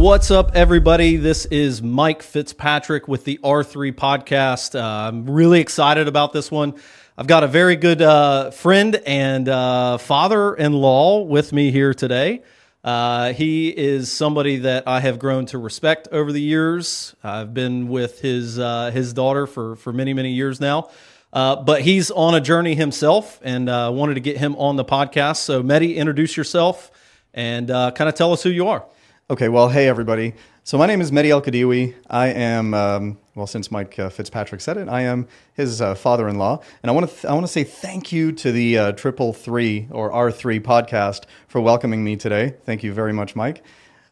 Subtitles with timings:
[0.00, 1.16] What's up, everybody?
[1.16, 4.74] This is Mike Fitzpatrick with the R3 podcast.
[4.74, 6.76] Uh, I'm really excited about this one.
[7.18, 11.92] I've got a very good uh, friend and uh, father in law with me here
[11.92, 12.42] today.
[12.82, 17.14] Uh, he is somebody that I have grown to respect over the years.
[17.22, 20.88] I've been with his uh, his daughter for for many many years now.
[21.30, 25.36] Uh, but he's on a journey himself, and wanted to get him on the podcast.
[25.36, 26.90] So, Mehdi, introduce yourself
[27.34, 28.86] and kind of tell us who you are.
[29.30, 30.34] Okay, well, hey everybody.
[30.64, 31.94] So my name is Mehdi El Kheddiwi.
[32.10, 36.60] I am, um, well, since Mike uh, Fitzpatrick said it, I am his uh, father-in-law,
[36.82, 39.32] and I want to th- I want to say thank you to the uh, Triple
[39.32, 42.56] Three or R Three podcast for welcoming me today.
[42.64, 43.62] Thank you very much, Mike.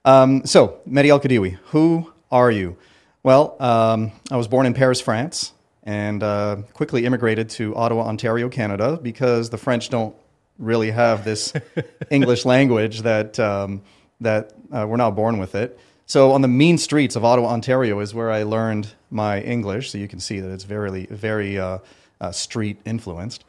[0.04, 2.76] Um, so Mehdi El Kheddiwi, who are you?
[3.24, 8.48] Well, um, I was born in Paris, France, and uh, quickly immigrated to Ottawa, Ontario,
[8.48, 10.14] Canada, because the French don't
[10.58, 11.52] really have this
[12.10, 13.82] English language that um,
[14.20, 15.78] that uh, we're not born with it.
[16.06, 19.90] So on the mean streets of Ottawa, Ontario, is where I learned my English.
[19.90, 21.78] So you can see that it's very, very uh,
[22.20, 23.44] uh, street influenced.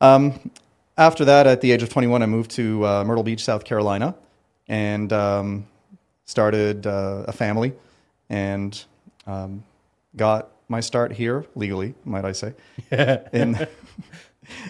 [0.00, 0.50] Um,
[0.96, 4.14] after that, at the age of 21, I moved to uh, Myrtle Beach, South Carolina,
[4.68, 5.66] and um,
[6.24, 7.72] started uh, a family,
[8.30, 8.82] and
[9.26, 9.64] um,
[10.16, 12.54] got my start here legally, might I say,
[13.32, 13.66] in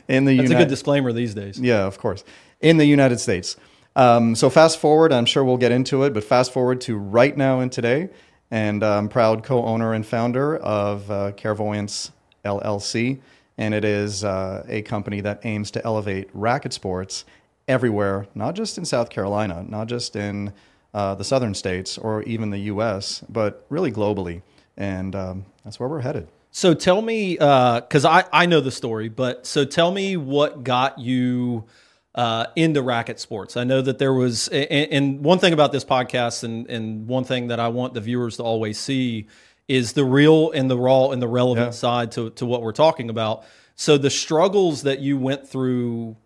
[0.09, 1.59] in the That's Uni- a good disclaimer these days.
[1.61, 2.25] yeah, of course.
[2.61, 3.57] In the United States.
[3.97, 7.37] Um, so fast forward, I'm sure we'll get into it, but fast forward to right
[7.37, 8.09] now and today,
[8.51, 12.11] and I'm proud co-owner and founder of uh, Clairvoyance
[12.45, 13.21] LLC,
[13.57, 17.25] and it is uh, a company that aims to elevate racket sports
[17.69, 20.53] everywhere, not just in South Carolina, not just in
[20.93, 24.43] uh, the southern states or even the U.S., but really globally,
[24.77, 26.29] and um, that's where we're headed.
[26.51, 30.99] So tell me, because I, I know the story, but so tell me what got
[30.99, 31.65] you
[32.15, 33.57] uh, into racket sports.
[33.57, 37.25] I know that there was, and, and one thing about this podcast, and, and one
[37.25, 39.27] thing that I want the viewers to always see
[39.67, 41.71] is the real and the raw and the relevant Yeah.
[41.73, 43.45] side to, to what we're talking about.
[43.77, 46.17] So the struggles that you went through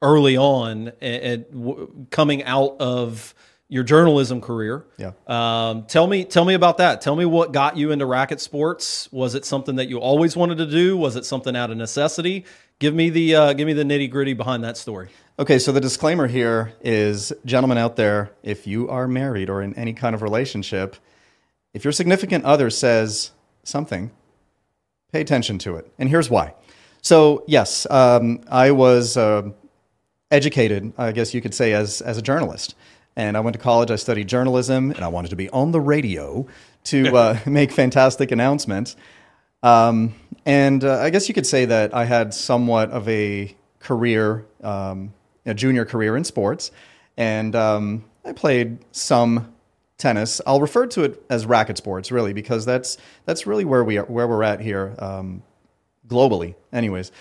[0.00, 3.34] early on and, and w- coming out of
[3.68, 4.84] your journalism career.
[4.98, 5.12] Yeah.
[5.26, 7.00] Um, tell me, tell me about that.
[7.00, 9.10] Tell me what got you into racket sports.
[9.10, 10.96] Was it something that you always wanted to do?
[10.96, 12.44] Was it something out of necessity?
[12.78, 15.08] Give me the uh, give me the nitty gritty behind that story.
[15.36, 19.74] Okay, so the disclaimer here is gentlemen out there, if you are married or in
[19.74, 20.94] any kind of relationship,
[21.72, 23.32] if your significant other says
[23.64, 24.12] something,
[25.10, 25.92] pay attention to it.
[25.98, 26.54] And here's why.
[27.02, 29.50] So, yes, um, I was uh,
[30.30, 32.76] educated, I guess you could say, as, as a journalist.
[33.16, 35.80] And I went to college, I studied journalism, and I wanted to be on the
[35.80, 36.46] radio
[36.84, 38.94] to uh, make fantastic announcements.
[39.64, 40.14] Um,
[40.46, 45.12] and uh, I guess you could say that I had somewhat of a career, um,
[45.46, 46.70] a junior career in sports,
[47.16, 49.52] and um, I played some
[49.98, 50.40] tennis.
[50.46, 54.04] I'll refer to it as racket sports, really, because that's that's really where we are,
[54.04, 55.42] where we're at here um,
[56.08, 57.12] globally, anyways.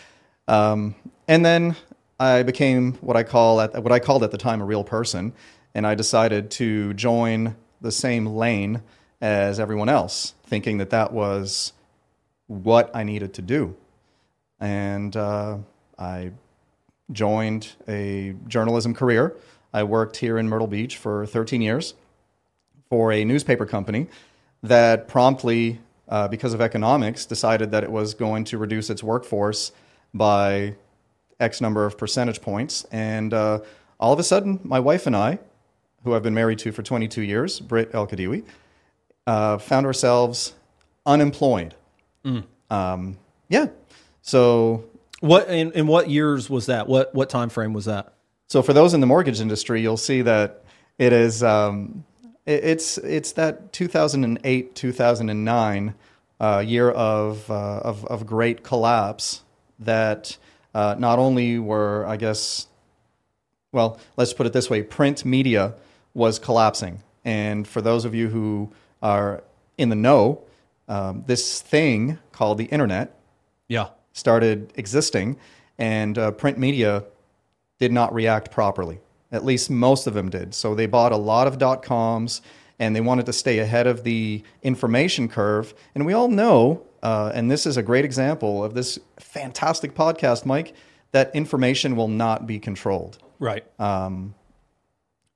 [0.47, 0.95] Um,
[1.28, 1.75] and then
[2.19, 5.33] I became what I call at what I called at the time a real person,
[5.73, 8.81] and I decided to join the same lane
[9.22, 11.73] as everyone else, thinking that that was
[12.47, 13.75] what I needed to do.
[14.59, 15.57] And uh,
[15.97, 16.31] I
[17.12, 19.36] joined a journalism career.
[19.74, 21.96] I worked here in Myrtle Beach for 13 years
[22.90, 24.08] for a newspaper company
[24.62, 29.72] that promptly, uh, because of economics, decided that it was going to reduce its workforce
[30.13, 30.75] by
[31.40, 32.86] X number of percentage points.
[32.92, 33.59] And uh,
[34.00, 35.40] all of a sudden, my wife and I,
[36.03, 38.44] who I've been married to for 22 years, Britt El Kheddiwi,
[39.25, 40.53] uh, found ourselves
[41.06, 41.75] unemployed.
[42.69, 43.18] Um,
[43.50, 43.68] yeah.
[44.22, 44.86] So,
[45.23, 46.88] What in, in what years was that?
[46.88, 48.13] What what time frame was that?
[48.53, 50.63] so for those in the mortgage industry, you'll see that
[50.97, 52.03] it is um,
[52.45, 55.95] it, it's it's that 2008 2009
[56.39, 59.44] uh, year of, uh, of of great collapse
[59.79, 60.38] that
[60.75, 62.67] uh, not only were I guess
[63.72, 65.73] well, let's put it this way print media
[66.13, 67.01] was collapsing.
[67.25, 68.71] And for those of you who
[69.01, 69.44] are
[69.77, 70.44] in the know,
[70.88, 73.18] um, this thing called the internet
[73.69, 73.88] Yeah.
[74.13, 75.38] Started existing,
[75.77, 77.04] and uh, print media
[77.80, 79.00] did not react properly.
[79.31, 80.54] At least most of them did.
[80.54, 82.42] So they bought a lot of dot coms
[82.80, 85.74] and they wanted to stay ahead of the information curve.
[85.95, 90.45] And we all know, uh, and this is a great example of this fantastic podcast,
[90.45, 90.74] Mike,
[91.12, 93.18] that information will not be controlled.
[93.39, 93.65] Right.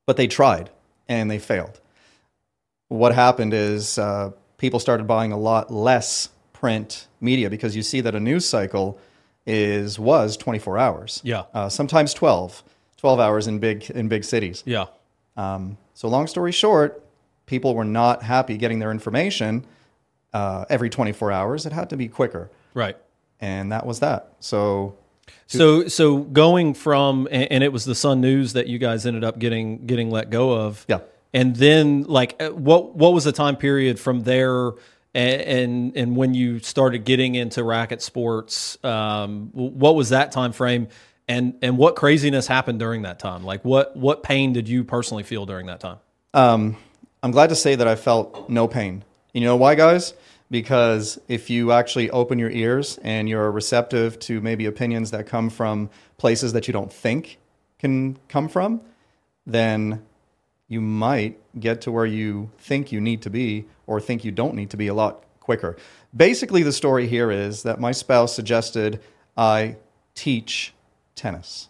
[0.05, 0.69] But they tried
[1.07, 1.79] and they failed.
[2.89, 6.29] What happened is uh, people started buying a lot less
[6.59, 8.99] print media because you see that a news cycle
[9.45, 11.21] is was 24 hours.
[11.23, 11.43] Yeah.
[11.53, 12.63] Uh, sometimes 12,
[12.97, 14.63] 12 hours in big in big cities.
[14.65, 14.85] Yeah.
[15.35, 17.03] Um, so long story short,
[17.45, 19.65] people were not happy getting their information
[20.33, 21.65] uh, every 24 hours.
[21.65, 22.49] It had to be quicker.
[22.73, 22.97] Right.
[23.39, 24.33] And that was that.
[24.39, 24.97] So
[25.45, 29.37] So so going from and, it was the Sun News that you guys ended up
[29.37, 30.85] getting getting let go of.
[30.89, 30.99] Yeah.
[31.33, 34.71] And then like uh, what what was the time period from there
[35.17, 40.53] and and, and when you started getting into racket sports um, what was that time
[40.53, 40.87] frame
[41.27, 43.43] and and what craziness happened during that time?
[43.43, 45.97] Like what what pain did you personally feel during that time?
[46.33, 46.77] Um,
[47.21, 49.03] I'm glad to say that I felt no pain.
[49.33, 50.13] You know why, guys?
[50.49, 55.49] Because if you actually open your ears and you're receptive to maybe opinions that come
[55.49, 57.37] from places that you don't think
[57.79, 58.79] can come from,
[59.45, 60.05] then
[60.67, 64.55] you might get to where you think you need to be or think you don't
[64.55, 65.77] need to be a lot quicker.
[66.15, 69.01] Basically, the story here is that my spouse suggested
[69.37, 69.77] I
[70.13, 70.73] teach
[71.15, 71.69] tennis.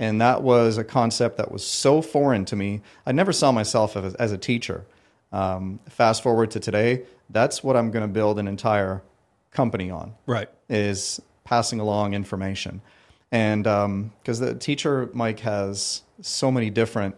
[0.00, 2.82] And that was a concept that was so foreign to me.
[3.04, 4.84] I never saw myself as, as a teacher.
[5.32, 9.02] Um, fast forward to today, that's what I'm going to build an entire
[9.50, 10.14] company on.
[10.26, 10.48] Right.
[10.68, 12.80] Is passing along information,
[13.32, 17.14] and because um, the teacher Mike has so many different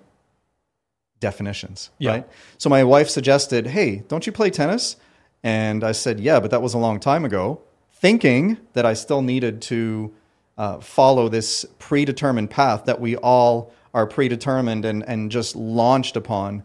[1.21, 2.11] definitions, Yeah.
[2.11, 2.29] right?
[2.59, 4.97] So my wife suggested, "Hey, don't you play tennis?"
[5.43, 7.61] And I said, "Yeah, but that was a long time ago."
[7.93, 10.13] Thinking that I still needed to
[10.59, 16.63] uh, follow this predetermined path that we all are predetermined and, and just launched upon.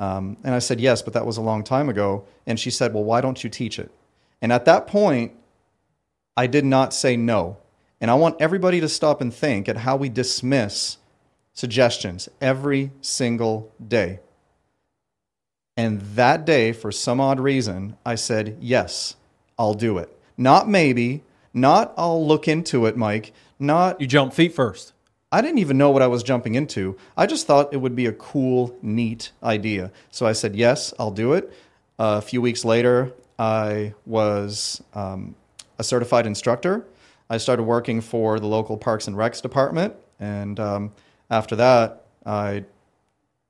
[0.00, 2.24] Um, and I said, Yes, but that was a long time ago.
[2.46, 3.90] And she said, Well, why don't you teach it?
[4.42, 5.32] And at that point,
[6.36, 7.56] I did not say no.
[8.00, 10.98] And I want everybody to stop and think at how we dismiss
[11.58, 14.20] suggestions every single day.
[15.76, 19.16] And that day, for some odd reason, I said, Yes,
[19.58, 20.16] I'll do it.
[20.36, 24.92] Not maybe, not I'll look into it, Mike, not You jump feet first.
[25.32, 26.96] I didn't even know what I was jumping into.
[27.16, 29.90] I just thought it would be a cool, neat idea.
[30.12, 31.52] So I said, yes, I'll do it.
[31.98, 35.34] Uh, a few weeks later, I was um,
[35.76, 36.86] a certified instructor.
[37.28, 39.94] I started working for the local Parks and Recs department.
[40.20, 40.92] And um,
[41.30, 42.64] after that, I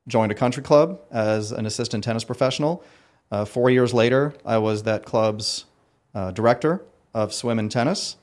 [0.06, 2.82] joined a country club as an assistant tennis professional.
[3.30, 5.66] Uh, four years later, I was that club's
[6.14, 6.82] uh, director
[7.14, 8.16] of swim and tennis.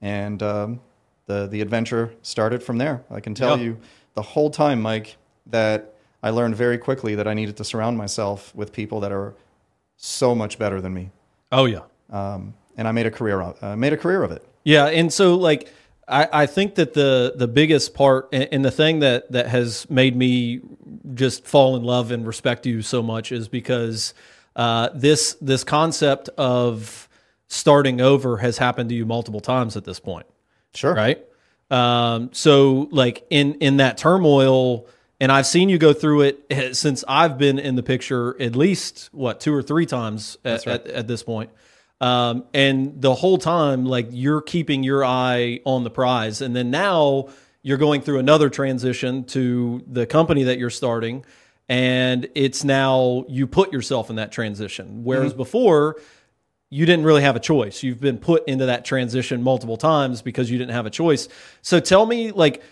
[0.00, 0.80] And um,
[1.26, 3.02] the the adventure started from there.
[3.10, 3.64] I can tell Yeah.
[3.64, 3.78] you
[4.14, 5.16] the whole time, Mike,
[5.46, 9.34] that I learned very quickly that I needed to surround myself with people that are
[9.96, 11.10] so much better than me,
[11.52, 11.80] Oh yeah.
[12.10, 14.44] um, and I made a career of, uh, made a career of it.
[14.64, 15.72] Yeah, and so like
[16.06, 19.88] I, I think that the the biggest part and, and the thing that that has
[19.88, 20.60] made me
[21.14, 24.14] just fall in love and respect you so much is because
[24.56, 27.08] uh, this this concept of
[27.48, 30.26] starting over has happened to you multiple times at this point
[30.74, 31.24] Sure, right?
[31.70, 34.86] Um, so like in in that turmoil,
[35.20, 38.56] and I've seen you go through it eh, since I've been in the picture at
[38.56, 41.50] least what two or three times at, at, at this point.
[42.00, 46.70] Um, and the whole time, like you're keeping your eye on the prize, and then
[46.70, 47.28] now
[47.62, 51.24] you're going through another transition to the company that you're starting,
[51.68, 55.04] and it's now you put yourself in that transition.
[55.04, 55.96] Whereas before,
[56.68, 57.82] you didn't really have a choice.
[57.82, 61.28] You've been put into that transition multiple times because you didn't have a choice.
[61.62, 62.62] So tell me, like,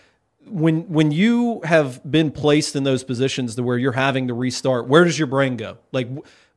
[0.45, 4.89] when when you have been placed in those positions to where you're having to restart,
[4.89, 5.79] where does your brain go?
[5.93, 6.09] Like,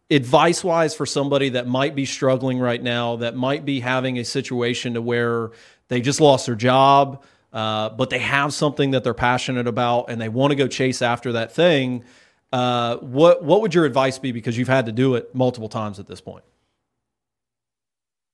[0.09, 4.25] advice wise for somebody that might be struggling right now, that might be having a
[4.25, 5.51] situation to where
[5.87, 10.21] they just lost their job, uh, but they have something that they're passionate about and
[10.21, 12.03] they want to go chase after that thing.
[12.51, 14.31] Uh, what what would your advice be?
[14.31, 16.43] Because you've had to do it multiple times at this point.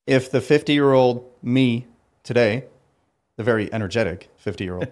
[0.08, 1.88] if the 50 year old me
[2.24, 2.66] today,
[3.38, 4.88] the very energetic 50 year old,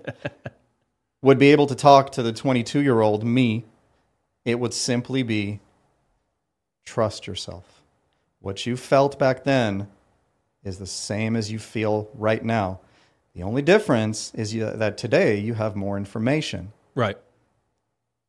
[1.21, 3.65] would be able to talk to the 22 year old me,
[4.45, 5.59] it would simply be
[6.85, 7.81] trust yourself.
[8.39, 9.87] What you felt back then
[10.63, 12.79] is the same as you feel right now.
[13.33, 16.71] The only difference is you, that today you have more information.
[16.95, 17.17] Right.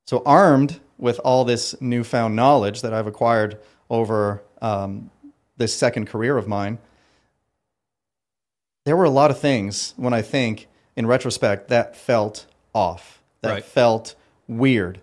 [0.06, 5.10] So, armed with all this newfound knowledge that I've acquired over um,
[5.56, 6.78] this second career of mine,
[8.84, 13.50] there were a lot of things when I think in retrospect that felt off, that
[13.50, 13.64] Right.
[13.64, 14.14] felt
[14.48, 15.00] weird.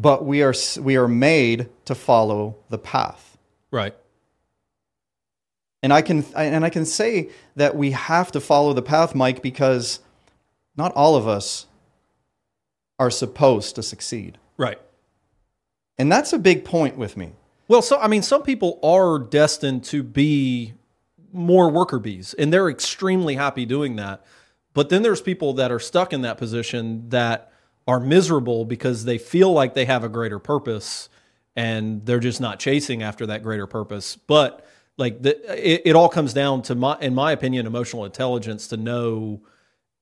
[0.00, 3.36] But we are, we are made to follow the path.
[3.72, 3.96] Right.
[5.82, 9.42] And I can and I can say that we have to follow the path, Mike,
[9.42, 10.00] because
[10.76, 11.66] not all of us
[12.98, 14.38] are supposed to succeed.
[14.56, 14.80] Right.
[15.96, 17.32] And that's a big point with me.
[17.68, 20.74] Well, so I mean, some people are destined to be
[21.32, 24.24] more worker bees, and they're extremely happy doing that.
[24.74, 27.52] But then there's people that are stuck in that position that
[27.88, 31.08] are miserable because they feel like they have a greater purpose,
[31.56, 34.14] and they're just not chasing after that greater purpose.
[34.14, 34.64] But
[34.98, 38.76] like the, it, it all comes down to my, in my opinion, emotional intelligence to
[38.76, 39.40] know,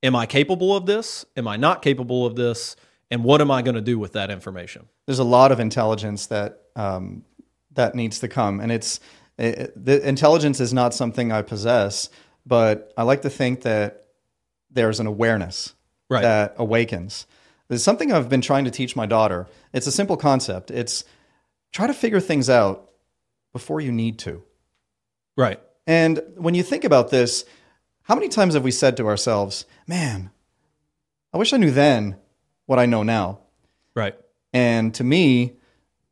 [0.02, 1.25] am I capable of this?
[1.37, 2.76] Am I not capable of this?
[3.11, 4.88] And what am I going to do with that information?
[5.07, 7.25] There's a lot of intelligence that um,
[7.73, 8.99] that needs to come, and it's
[9.38, 12.09] it, the intelligence is not something I possess,
[12.45, 14.07] but I like to think that
[14.71, 15.73] there's an awareness
[16.09, 16.23] Right.
[16.23, 17.26] that awakens.
[17.68, 19.46] There's something I've been trying to teach my daughter.
[19.73, 20.70] It's a simple concept.
[20.70, 21.04] It's
[21.73, 22.90] try to figure things out
[23.52, 24.42] before you need to.
[25.37, 25.61] Right.
[25.87, 27.44] And when you think about this,
[28.02, 30.30] how many times have we said to ourselves, man,
[31.32, 32.16] I wish I knew then
[32.66, 33.40] what I know now?
[33.94, 34.14] Right.
[34.52, 35.56] And to me,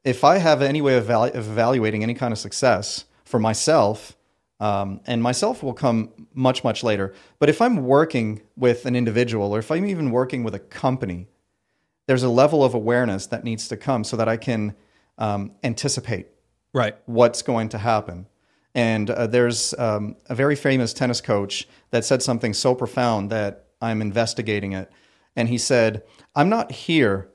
[0.02, 4.16] if I have any way of, evalu- of evaluating any kind of success for myself,
[4.60, 7.14] um, and myself will come much, much later.
[7.38, 11.28] But if I'm working with an individual or if I'm even working with a company,
[12.06, 14.74] there's a level of awareness that needs to come so that I can
[15.18, 16.28] um, anticipate
[16.72, 16.96] Right.
[17.06, 18.26] what's going to happen.
[18.74, 23.66] And uh, there's um, a very famous tennis coach that said something so profound that
[23.80, 24.90] I'm investigating it.
[25.36, 26.02] And he said,
[26.34, 27.30] I'm not here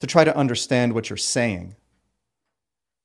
[0.00, 1.76] to try to understand what you're saying.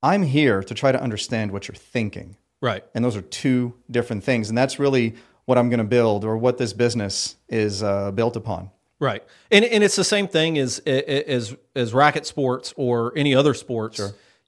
[0.02, 2.36] I'm here to try to understand what you're thinking.
[2.60, 2.84] Right.
[2.94, 4.48] And those are two different things.
[4.48, 8.36] And that's really what I'm going to build or what this business is uh, built
[8.36, 8.70] upon.
[9.00, 13.54] Right, and and it's the same thing as as as racket sports or any other
[13.54, 14.00] sports.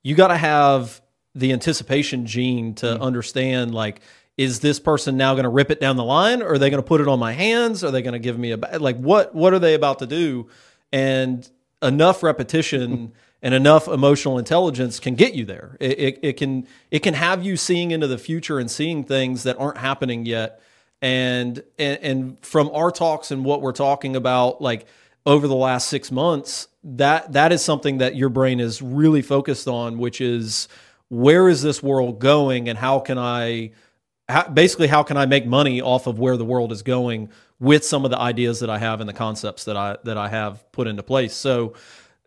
[0.03, 1.01] You got to have
[1.35, 3.03] the anticipation gene to mm-hmm.
[3.03, 4.01] understand like.
[4.37, 6.41] Is this person now going to rip it down the line?
[6.41, 7.85] Or are they going to put it on my hands?
[7.85, 9.35] Are they going to give me a like what?
[9.35, 10.49] What are they about to do?
[10.91, 11.47] And
[11.83, 13.15] enough repetition mm-hmm.
[13.43, 15.77] and enough emotional intelligence can get you there.
[15.79, 19.43] It, it, it can it can have you seeing into the future and seeing things
[19.43, 20.61] that aren't happening yet
[21.03, 24.87] and and, and from our talks and what we're talking about like
[25.27, 29.69] over the last six months that that is something that your brain is really focused
[29.69, 30.69] on which is
[31.09, 33.71] where is this world going and how can i
[34.29, 37.29] how, basically how can i make money off of where the world is going
[37.59, 40.29] with some of the ideas that i have and the concepts that i that i
[40.29, 41.35] have put into place.
[41.35, 41.75] So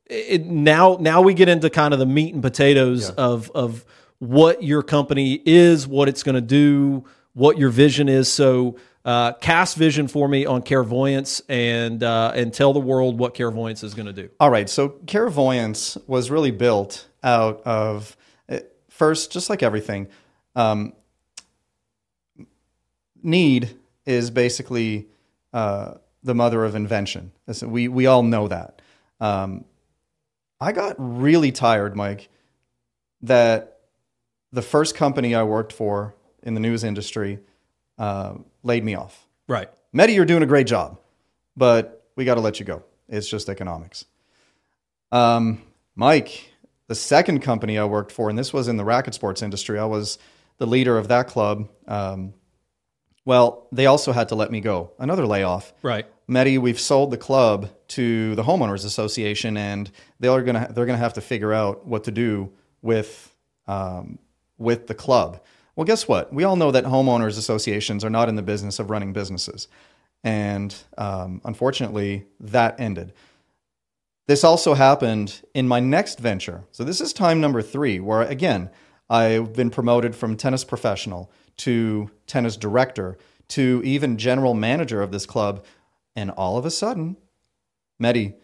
[0.05, 3.85] it, now now we get into kind of the meat and potatoes of of
[4.19, 7.03] what your company is, what it's going to do,
[7.33, 8.31] what your vision is.
[8.31, 13.35] So uh, cast vision for me on clairvoyance and uh, and tell the world what
[13.35, 14.29] clairvoyance is going to do.
[14.39, 14.69] All right.
[14.69, 18.15] So clairvoyance was really built out of
[18.47, 20.07] eh, first, just like everything,
[20.55, 20.93] um,
[23.21, 23.75] need
[24.05, 25.07] is basically
[25.53, 27.31] uh, the mother of invention.
[27.61, 28.81] We we all know that.
[29.19, 29.65] Um,
[30.61, 32.29] I got really tired, Mike,
[33.21, 33.79] that
[34.53, 37.39] the first company I worked for in the news industry
[37.97, 39.27] uh, laid me off.
[39.47, 39.69] Right.
[39.95, 40.99] Mehdi, you're doing a great job,
[41.55, 42.83] but we got to let you go.
[43.07, 44.05] It's just economics.
[45.11, 45.61] Um,
[45.95, 46.51] Mike,
[46.87, 49.85] the second company I worked for, and this was in the racket sports industry, I
[49.85, 50.17] was
[50.57, 51.69] the leader of that club.
[51.87, 52.33] Um,
[53.25, 54.91] well, they also had to let me go.
[54.99, 55.73] Another layoff.
[55.81, 56.05] Right.
[56.29, 61.13] Mehdi, we've sold the club to the homeowners association, and they're gonna they're gonna have
[61.13, 63.33] to figure out what to do with
[63.67, 64.19] um,
[64.57, 65.41] with the club.
[65.75, 66.31] Well, guess what?
[66.33, 69.67] We all know that homeowners associations are not in the business of running businesses,
[70.23, 73.13] and um, unfortunately, that ended.
[74.27, 76.63] This also happened in my next venture.
[76.71, 78.69] So this is time number three, where again
[79.09, 83.17] I've been promoted from tennis professional to tennis director
[83.49, 85.65] to even general manager of this club,
[86.15, 87.17] and all of a sudden,
[88.01, 88.35] Mehdi,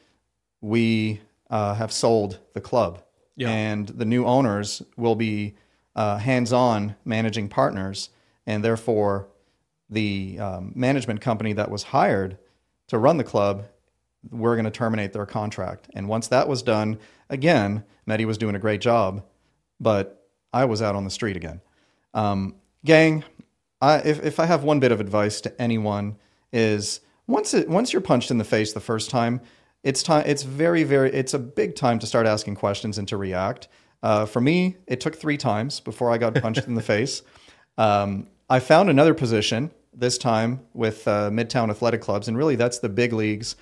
[0.62, 3.02] we uh, have sold the club,
[3.36, 3.50] Yeah.
[3.50, 5.56] and the new owners will be
[6.00, 8.10] uh, hands-on managing partners,
[8.46, 9.28] and therefore,
[9.90, 12.38] the um, management company that was hired
[12.88, 13.66] to run the club,
[14.32, 15.90] we're going to terminate their contract.
[15.94, 19.26] And once that was done, again, Mehdi was doing a great job,
[19.78, 21.60] but I was out on the street again.
[22.14, 23.26] Um, gang,
[23.82, 26.16] I, if, if I have one bit of advice to anyone
[26.54, 29.42] is once it, once you're punched in the face the first time,
[29.84, 30.24] it's time.
[30.26, 31.12] It's very very.
[31.14, 33.68] It's a big time to start asking questions and to react.
[34.02, 37.22] Uh, for me, it took three times before I got punched in the face.
[37.78, 42.80] Um, I found another position this time with uh, Midtown Athletic Clubs, and really that's
[42.80, 43.56] the big leagues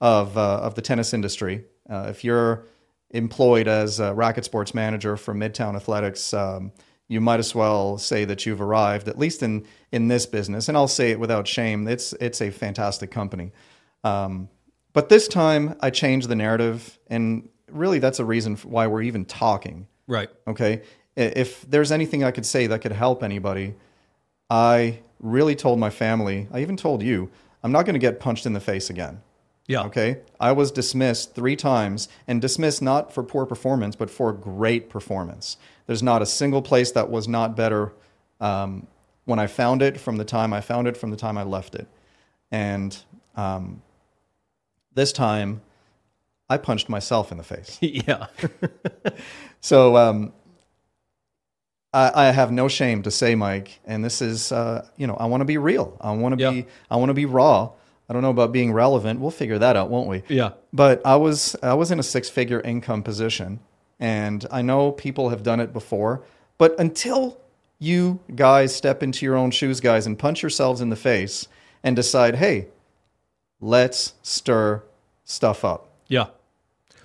[0.00, 1.64] of uh, of the tennis industry.
[1.88, 2.64] Uh, if you're
[3.10, 6.72] employed as a racket sports manager for Midtown Athletics, um,
[7.08, 10.68] you might as well say that you've arrived, at least in in this business.
[10.68, 11.86] And I'll say it without shame.
[11.86, 13.52] It's it's a fantastic company.
[14.04, 14.48] Um,
[14.92, 19.24] but this time, I changed the narrative, and really, that's a reason why we're even
[19.24, 19.86] talking.
[20.06, 20.28] Right.
[20.46, 20.82] Okay,
[21.16, 23.74] if there's anything I could say that could help anybody,
[24.50, 26.48] I really told my family.
[26.52, 27.30] I even told you,
[27.62, 29.22] I'm not going to get punched in the face again.
[29.66, 29.84] Yeah.
[29.84, 30.18] Okay.
[30.40, 35.56] I was dismissed three times and dismissed not for poor performance, but for great performance.
[35.86, 37.92] There's not a single place that was not better
[38.40, 38.88] um,
[39.24, 41.74] when I found it from the time I found it, from the time I left
[41.76, 41.86] it.
[42.50, 42.96] And
[43.36, 43.82] um,
[44.94, 45.62] this time,
[46.48, 47.78] I punched myself in the face.
[47.80, 48.26] yeah.
[49.64, 50.32] So um,
[51.92, 55.26] I, I have no shame to say, Mike, and this is, uh, you know, I
[55.26, 55.96] want to be real.
[56.00, 56.50] I want to Yeah.
[56.50, 57.70] be, I want to be raw.
[58.08, 59.20] I don't know about being relevant.
[59.20, 60.24] We'll figure that out, won't we?
[60.28, 60.54] Yeah.
[60.72, 63.60] But I was, I was in a six-figure income position,
[64.00, 66.24] and I know people have done it before.
[66.58, 67.38] But until
[67.78, 71.46] you guys step into your own shoes, guys, and punch yourselves in the face
[71.84, 72.66] and decide, hey,
[73.60, 74.82] let's stir
[75.24, 75.88] stuff up.
[76.08, 76.26] Yeah.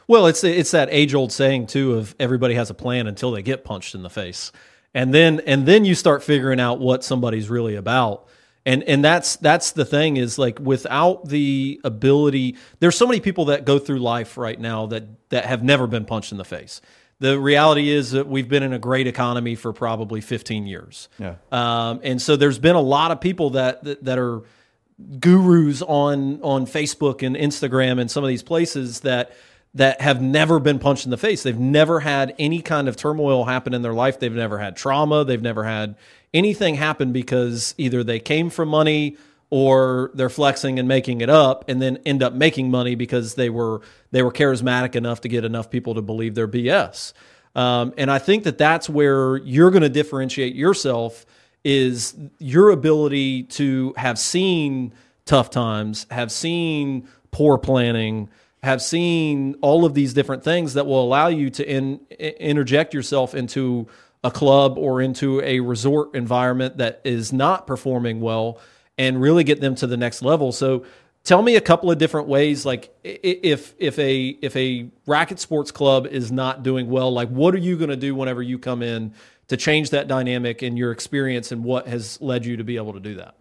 [0.08, 3.42] Well, it's it's that age old saying too of everybody has a plan until they
[3.42, 4.51] get punched in the face,
[4.94, 8.27] and then and then you start figuring out what somebody's really about.
[8.66, 13.46] And and that's that's the thing is like without the ability, there's so many people
[13.46, 16.82] that go through life right now that that have never been punched in the face.
[17.20, 21.10] The reality is that we've been in a great economy for probably 15 years.
[21.18, 21.36] Yeah.
[21.51, 24.44] Um, and so there's been a lot of people that that, that are
[25.20, 29.32] gurus on on Facebook and Instagram and some of these places that
[29.74, 31.44] that have never been punched in the face.
[31.44, 34.20] They've never had any kind of turmoil happen in their life.
[34.20, 35.24] They've never had trauma.
[35.24, 35.96] They've never had
[36.34, 39.18] anything happen because either they came from money
[39.50, 43.50] or they're flexing and making it up and then end up making money because they
[43.50, 47.13] were they were charismatic enough to get enough people to believe their BS.
[47.56, 51.25] Um, and I think that that's where you're going to differentiate yourself
[51.67, 54.93] is your ability to have seen
[55.25, 58.29] tough times, have seen poor planning,
[58.63, 62.00] have seen all of these different things that will allow you to in,
[62.39, 63.86] interject yourself into
[64.24, 68.62] a club or into a resort environment that is not performing well
[68.97, 70.53] and really get them to the next level.
[70.53, 70.86] So
[71.25, 75.71] tell me a couple of different ways like if if a if a racket sports
[75.71, 78.81] club is not doing well like what are you going to do whenever you come
[78.81, 79.13] in
[79.48, 82.94] to change that dynamic in your experience and what has led you to be able
[82.94, 83.36] to do that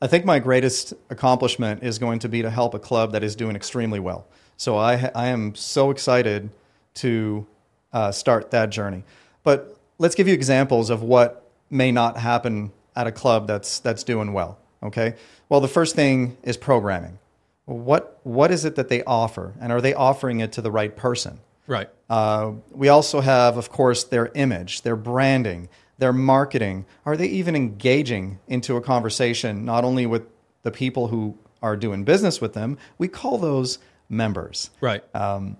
[0.00, 3.34] I think my greatest accomplishment is going to be to help a club that is
[3.34, 4.26] doing extremely well.
[4.58, 6.50] So I, I am so excited
[6.96, 7.46] to
[7.94, 9.04] uh, start that journey.
[9.42, 14.04] But let's give you examples of what may not happen at a club that's that's
[14.04, 14.58] doing well.
[14.82, 15.14] Okay.
[15.48, 17.18] Well, the first thing is programming.
[17.64, 20.94] What what is it that they offer, and are they offering it to the right
[20.94, 21.38] person?
[21.66, 26.86] Right Uh, we also have, of course, their image, their branding, their marketing.
[27.04, 30.22] Are they even engaging into a conversation, not only with
[30.62, 32.78] the people who are doing business with them?
[32.98, 34.70] We call those members.
[34.80, 35.56] right Um,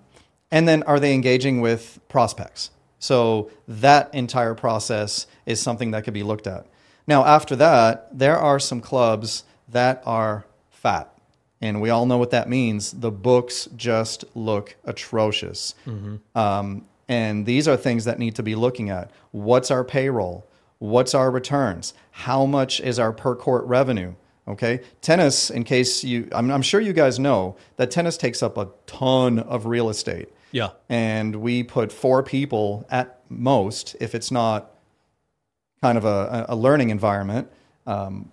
[0.49, 2.71] and then are they engaging with prospects?
[2.99, 6.65] So that entire process is something that could be looked at.
[7.05, 11.13] Now, after that, there are some clubs that are fat.
[11.61, 12.91] And we all know what that means.
[12.91, 15.73] The books just look atrocious.
[16.35, 19.11] Um, and these are things that need to be looking at.
[19.31, 20.45] What's our payroll?
[20.79, 21.93] What's our returns?
[22.11, 24.13] How much is our per court revenue?
[24.47, 24.81] Okay.
[25.01, 28.69] Tennis, in case you, I'm, I'm sure you guys know that tennis takes up a
[28.85, 30.29] ton of real estate.
[30.51, 34.71] yeah And we put four people at most, if it's not
[35.81, 37.49] kind of a, a learning environment,
[37.85, 38.31] um,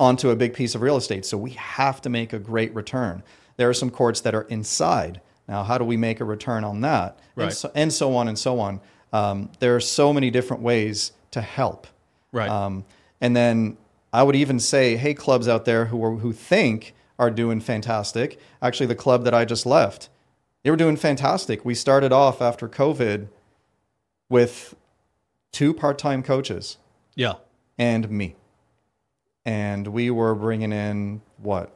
[0.00, 1.24] onto a big piece of real estate.
[1.24, 3.22] So we have to make a great return.
[3.56, 5.20] There are some courts that are inside.
[5.46, 7.18] Now, how do we make a return on that?
[7.36, 7.44] Right.
[7.44, 8.80] And, so, and so on and so on.
[9.12, 11.86] Um, there are so many different ways to help.
[12.32, 12.84] right Um,
[13.20, 13.76] and then
[14.12, 18.40] I would even say, hey, clubs out there who are, who think are doing fantastic.
[18.62, 20.08] Actually, the club that I just left,
[20.62, 21.64] they were doing fantastic.
[21.64, 23.28] We started off after COVID
[24.28, 24.74] with
[25.52, 26.78] two part-time coaches
[27.16, 27.34] yeah
[27.76, 28.36] and me,
[29.44, 31.72] and we were bringing in what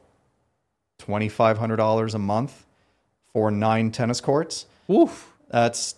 [0.99, 2.65] twenty five hundred dollars a month
[3.33, 4.65] for nine tennis courts.
[4.87, 5.33] Woof.
[5.49, 5.95] That's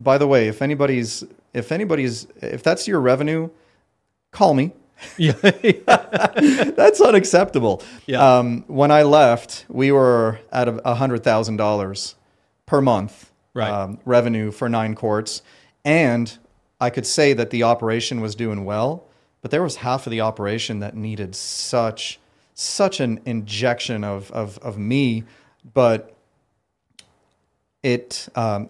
[0.00, 3.50] by the way, if anybody's if anybody's if that's your revenue,
[4.30, 4.72] call me.
[5.16, 7.82] yeah That's unacceptable.
[8.06, 8.38] Yeah.
[8.38, 12.14] Um, when I left, we were at a hundred thousand dollars
[12.66, 13.70] per month Right.
[13.70, 15.42] um, revenue for nine courts,
[15.84, 16.36] and
[16.80, 19.04] I could say that the operation was doing well,
[19.40, 22.18] but there was half of the operation that needed such
[22.54, 25.24] such an injection of of, of me,
[25.74, 26.14] but
[27.82, 28.68] it um,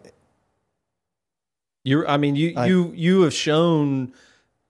[1.84, 4.12] You're, I mean, you you you have shown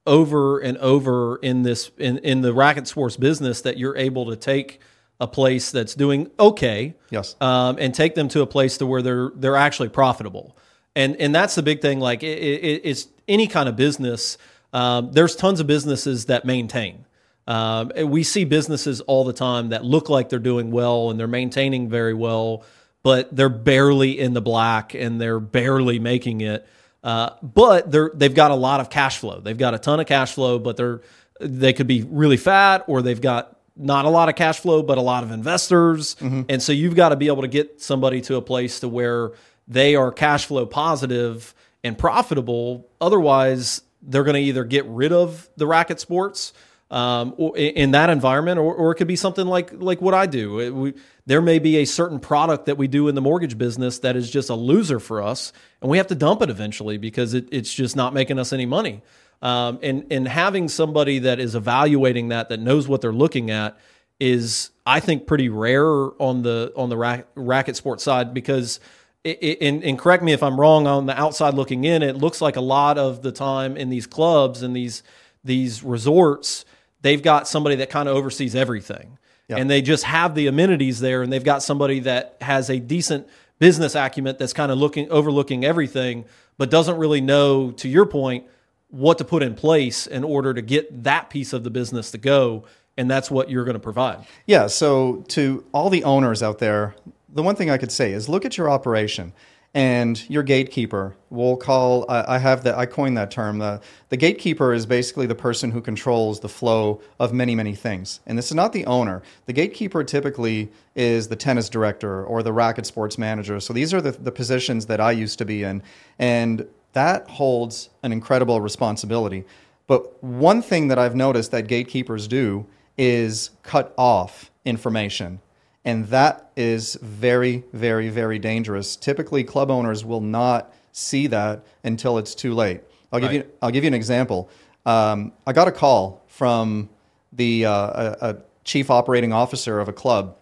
[0.07, 4.37] over and over in this in in the racket sports business that you're able to
[4.37, 4.81] take
[5.21, 7.35] a place that's doing okay, yes.
[7.41, 10.57] um, and take them to a place to where they're they're actually profitable.
[10.95, 11.99] And and that's the big thing.
[11.99, 14.39] Like it, it, it's any kind of business.
[14.73, 17.05] Um, there's tons of businesses that maintain.
[17.47, 21.27] Um, we see businesses all the time that look like they're doing well and they're
[21.27, 22.63] maintaining very well,
[23.03, 26.67] but they're barely in the black and they're barely making it.
[27.03, 29.41] Uh, but they're they've got a lot of cash flow.
[29.41, 31.01] They've got a ton of cash flow, but they're
[31.41, 34.99] they could be really fat or they've got not a lot of cash flow, but
[34.99, 36.17] a lot of investors.
[36.51, 39.31] And so you've got to be able to get somebody to a place to where
[39.69, 41.55] they are cash flow positive
[41.85, 42.89] and profitable.
[43.01, 46.53] Otherwise, they're going to either get rid of the racket sports
[46.91, 50.27] um, or in that environment, or, or it could be something like like what I
[50.27, 50.59] do.
[50.61, 50.95] It- we,
[51.27, 54.31] there may be a certain product that we do in the mortgage business that is
[54.31, 57.73] just a loser for us, and we have to dump it eventually because it, it's
[57.75, 59.03] just not making us any money.
[59.43, 63.79] Um, and and having somebody that is evaluating that that knows what they're looking at
[64.19, 68.81] is I think pretty rare on the on the rack, racket sports side because
[69.29, 72.41] it, and, and correct me if I'm wrong on the outside looking in it looks
[72.41, 75.03] like a lot of the time in these clubs and these
[75.45, 76.65] these resorts
[77.03, 79.19] they've got somebody that kind of oversees everything
[79.59, 83.27] and they just have the amenities there and they've got somebody that has a decent
[83.59, 86.25] business acumen that's kind of looking overlooking everything
[86.57, 88.45] but doesn't really know to your point
[88.91, 92.19] what to put in place in order to get that piece of the business to
[92.19, 92.65] go
[92.97, 94.67] and that's what you're going to provide Yeah.
[94.67, 96.95] So to all the owners out there,
[97.29, 99.33] the one thing I could say is look at your operation
[99.75, 101.15] and your gatekeeper.
[101.31, 102.07] We'll call.
[102.09, 102.77] I I have that.
[102.77, 103.59] I coined that term.
[103.59, 108.21] The the gatekeeper is basically the person who controls the flow of many many things.
[108.27, 109.23] And this is not the owner.
[109.47, 113.61] The gatekeeper typically is the tennis director or the racket sports manager.
[113.61, 115.83] So these are the the positions that I used to be in,
[116.19, 119.45] and that holds an incredible responsibility.
[119.87, 125.41] But one thing that I've noticed that gatekeepers do is cut off information.
[125.89, 128.95] And that is very, very, very dangerous.
[128.95, 132.83] Typically, club owners will not see that until it's too late.
[133.11, 133.47] I'll give you.
[133.63, 134.51] I'll give you an example.
[134.85, 136.91] Um, I got a call from
[137.33, 140.37] the uh, a, a chief operating officer of a club,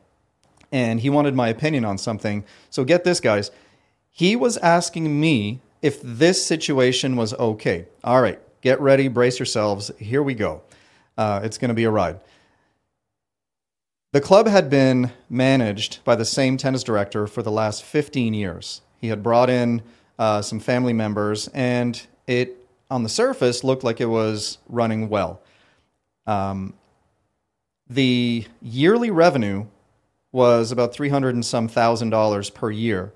[0.73, 2.45] and he wanted my opinion on something.
[2.69, 3.53] So get this, guys.
[4.11, 7.87] He was asking me if this situation was okay.
[8.03, 9.93] All right, get ready, brace yourselves.
[10.01, 10.63] Here we go.
[11.17, 12.19] Uh, it's going to be a ride.
[14.17, 18.81] The club had been managed by the same tennis director for the last 15 years.
[18.99, 19.83] He had brought in
[20.19, 22.57] uh, some family members, and it,
[22.91, 25.43] on the surface, looked like it was running well.
[26.27, 26.73] Um,
[27.91, 29.67] the yearly revenue
[30.33, 33.13] was about 300 and some thousand dollars per year.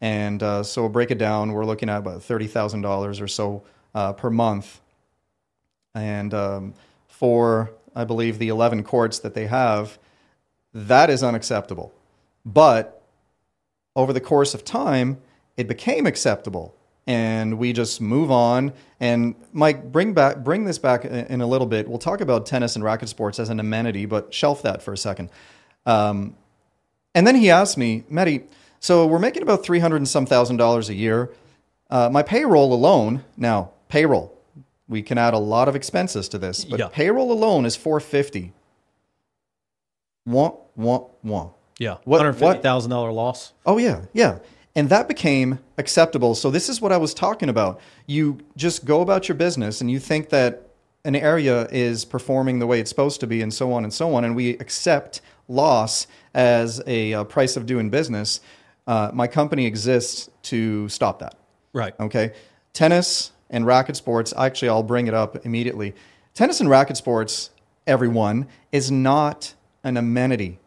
[0.00, 1.54] And uh, so we'll break it down.
[1.54, 3.64] We're looking at about $30,000 or so
[3.96, 4.80] uh, per month.
[5.92, 6.74] And um,
[7.08, 9.98] for, I believe, the 11 courts that they have,
[10.76, 11.92] that is unacceptable.
[12.44, 13.02] But
[13.94, 15.18] over the course of time,
[15.56, 16.74] it became acceptable.
[17.06, 18.72] And we just move on.
[19.00, 21.88] And Mike, bring back, bring this back in a little bit.
[21.88, 24.96] We'll talk about tennis and racket sports as an amenity, but shelf that for a
[24.98, 25.30] second.
[25.86, 26.36] Um,
[27.14, 28.48] and then he asked me, Mehdi,
[28.80, 31.30] so we're making about three hundred and some thousand dollars a year.
[31.88, 34.36] Uh, my payroll alone, now payroll,
[34.88, 36.88] we can add a lot of expenses to this, but Yeah.
[36.92, 37.76] payroll alone is
[40.30, 40.62] four fifty.
[40.76, 41.50] Wah, wah, wah.
[41.78, 44.38] yeah What- $150000 loss Oh yeah, yeah.
[44.74, 46.34] And that became acceptable.
[46.34, 47.80] So this is what I was talking about.
[48.06, 50.68] You just go about your business and you think that
[51.04, 54.14] an area is performing the way it's supposed to be and so on and so
[54.14, 58.40] on and we accept loss as a, uh price of doing business.
[58.86, 61.34] Uh, my company exists to stop that.
[61.72, 62.32] right Okay.
[62.72, 65.94] Tennis and racket sports, actually, I'll bring it up immediately.
[66.34, 67.50] Tennis and racket sports,
[67.86, 69.54] everyone, is not
[69.86, 70.58] an amenity.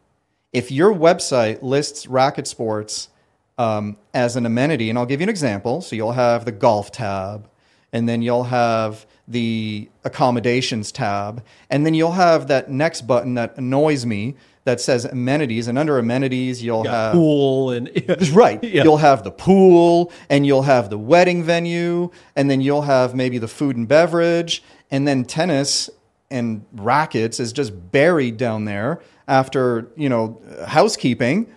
[0.54, 3.10] If your website lists racket sports
[3.58, 5.82] um, as an amenity, and I'll give you an example.
[5.82, 7.50] So you'll have the golf tab,
[7.92, 13.58] and then you'll have the accommodations tab, and then you'll have that next button that
[13.58, 15.68] annoys me that says amenities.
[15.68, 17.90] And under amenities, you'll have pool and
[18.34, 18.64] Right.
[18.64, 18.84] Yeah.
[18.84, 23.38] You'll have the pool and you'll have the wedding venue and then you'll have maybe
[23.38, 25.90] the food and beverage and then tennis
[26.32, 31.48] and rackets is just buried down there after, you know, housekeeping.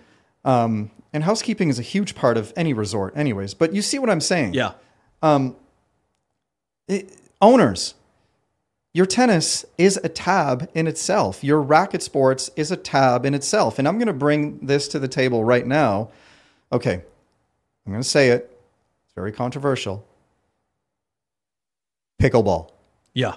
[0.45, 3.53] Um, and housekeeping is a huge part of any resort anyways.
[3.53, 4.53] But you see what I'm saying?
[4.55, 4.71] yeah
[6.87, 7.93] It- owners,
[8.93, 11.43] your tennis is a tab in itself.
[11.43, 13.79] Your racket sports is a tab in itself.
[13.79, 16.09] And I'm going to bring this to the table right now.
[16.71, 17.03] Okay,
[17.85, 18.49] I'm going to say it.
[19.05, 20.05] It's very controversial.
[22.21, 22.69] Pickleball.
[23.13, 23.35] yeah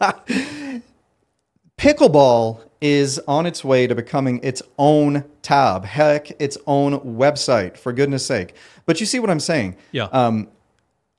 [1.78, 7.92] Pickleball is on its way to becoming its own tab, heck, its own website, for
[7.92, 8.54] goodness sake.
[8.86, 9.76] But you see what I'm saying?
[9.92, 10.48] yeah um,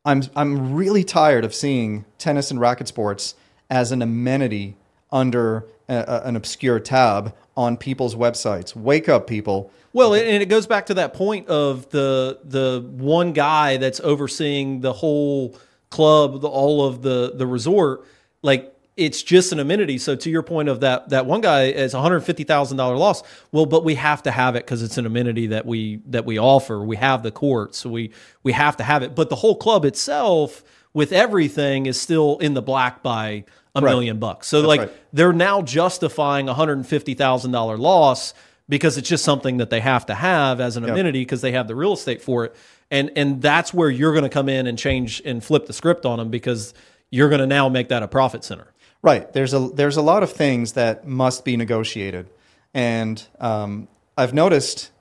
[0.06, 3.36] I'm I'm really tired of seeing tennis and racket sports
[3.70, 4.78] as an amenity
[5.12, 8.76] under a, a- an obscure tab on people's websites.
[8.76, 9.72] Wake up, people.
[9.94, 14.80] Well, and it goes back to that point of the the one guy that's overseeing
[14.82, 15.58] the whole
[15.90, 18.06] club, the, all of the the resort.
[18.48, 20.00] Like it's just an amenity.
[20.00, 22.98] So to your point of that that one guy is one hundred fifty thousand dollar
[22.98, 23.22] loss.
[23.52, 26.40] Well, but we have to have it because it's an amenity that we that we
[26.40, 26.84] offer.
[26.84, 28.12] We have the court, so we
[28.44, 29.14] we have to have it.
[29.14, 33.44] But the whole club itself, with everything, is still in the black by
[33.76, 33.92] a Right.
[33.92, 34.48] million bucks.
[34.48, 34.92] So like right.
[35.14, 38.34] they're now justifying a hundred and fifty thousand dollar loss
[38.68, 41.68] because it's just something that they have to have as an amenity because they have
[41.68, 42.56] the real estate for it.
[42.90, 46.06] And and that's where you're going to come in and change and flip the script
[46.06, 46.74] on them because
[47.10, 48.74] you're going to now make that a profit center.
[49.02, 49.32] Right.
[49.32, 52.30] There's a there's a lot of things that must be negotiated,
[52.74, 54.92] and um, I've noticed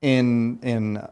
[0.00, 1.06] in in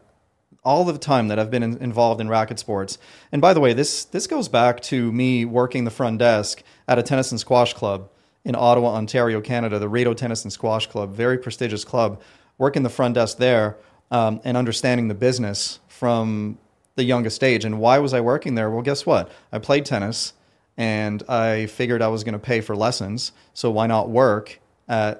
[0.63, 2.97] all the time that I've been in, involved in racket sports.
[3.31, 6.97] And by the way, this this goes back to me working the front desk at
[6.97, 8.09] a tennis and squash club
[8.43, 12.21] in Ottawa, Ontario, Canada, the Rideau Tennis and Squash Club, very prestigious club.
[12.57, 13.77] Working the front desk there
[14.11, 16.57] um, and understanding the business from
[17.01, 17.65] the youngest age.
[17.65, 18.69] And why was I working there?
[18.69, 19.31] Well, guess what?
[19.51, 20.33] I played tennis
[20.77, 23.31] and I figured I was going to pay for lessons.
[23.53, 25.15] So why not work at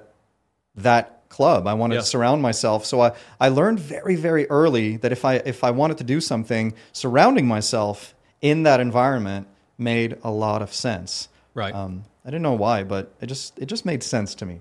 [0.76, 1.66] that club?
[1.66, 2.00] I wanted Yeah.
[2.02, 2.86] to surround myself.
[2.86, 6.20] So I, I learned very, very early that if I, if I wanted to do
[6.20, 11.28] something, surrounding myself in that environment made a lot of sense.
[11.54, 11.74] Right.
[11.74, 14.60] Um, I didn't know why, but it just, it just made sense to me.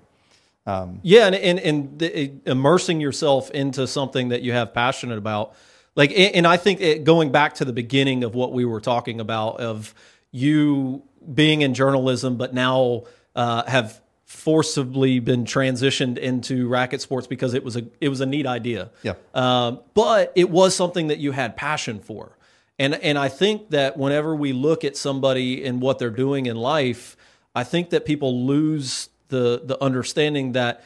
[1.03, 5.53] Yeah, and and, and the, immersing yourself into something that you have passionate about,
[5.95, 9.19] like, and I think it, going back to the beginning of what we were talking
[9.19, 9.93] about of
[10.31, 13.03] you being in journalism, but now
[13.35, 18.25] uh, have forcibly been transitioned into racket sports because it was a it was a
[18.25, 18.89] neat idea.
[19.03, 19.15] Yeah.
[19.33, 22.37] Um, but it was something that you had passion for.
[22.79, 26.55] And and I think that whenever we look at somebody and what they're doing in
[26.55, 27.17] life,
[27.53, 30.83] I think that people lose the the understanding that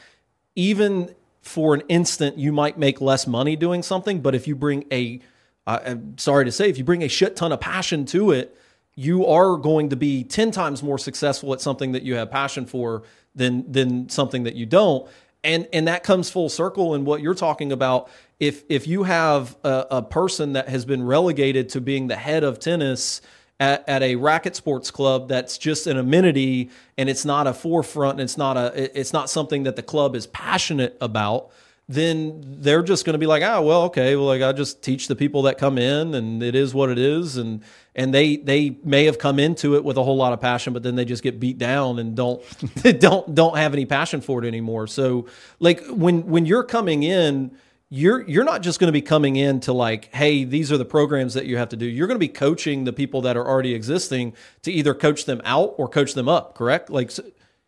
[0.56, 1.14] even
[1.46, 5.20] for an instant you might make less money doing something, but if you bring a
[5.66, 8.56] I- I'm sorry to say, if you bring a shit ton of passion to it,
[8.94, 12.66] you are going to be 10 times more successful at something that you have passion
[12.66, 13.02] for
[13.34, 15.08] than than something that you don't.
[15.44, 18.08] And and that comes full circle in what you're talking about.
[18.40, 22.42] If if you have a, a person that has been relegated to being the head
[22.42, 23.20] of tennis
[23.58, 28.12] at, at a racket sports club that's just an amenity and it's not a forefront
[28.12, 31.50] and it's not a it's not something that the club is passionate about
[31.88, 35.06] then they're just going to be like, oh well, okay, well, like I just teach
[35.06, 37.62] the people that come in, and it is what it is, and
[37.94, 40.82] and they they may have come into it with a whole lot of passion, but
[40.82, 42.42] then they just get beat down and don't
[42.98, 44.88] don't don't have any passion for it anymore.
[44.88, 45.26] So
[45.60, 47.56] like when when you're coming in.
[47.88, 50.84] You're you're not just going to be coming in to like, hey, these are the
[50.84, 51.86] programs that you have to do.
[51.86, 55.40] You're going to be coaching the people that are already existing to either coach them
[55.44, 56.56] out or coach them up.
[56.56, 56.90] Correct?
[56.90, 57.22] Like, so-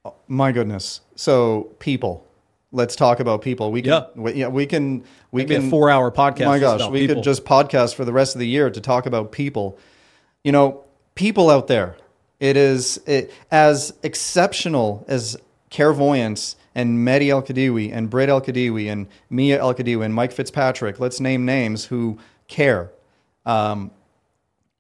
[0.05, 1.03] oh, My goodness.
[1.15, 2.27] So people,
[2.73, 3.71] let's talk about people.
[3.71, 4.05] We can, Yeah.
[4.17, 6.47] we, yeah, we can, we maybe can a four hour podcast.
[6.47, 7.17] my gosh, we people.
[7.17, 9.79] could just podcast for the rest of the year to talk about people.
[10.43, 11.97] You know, people out there.
[12.41, 15.37] It is it, as exceptional as
[15.71, 20.33] clairvoyance and Mehdi El Kheddiwi and Britt El Kheddiwi and Mia El Kheddiwi and Mike
[20.33, 21.01] Fitzpatrick.
[21.01, 22.91] Let's name names who care.
[23.47, 23.91] Um,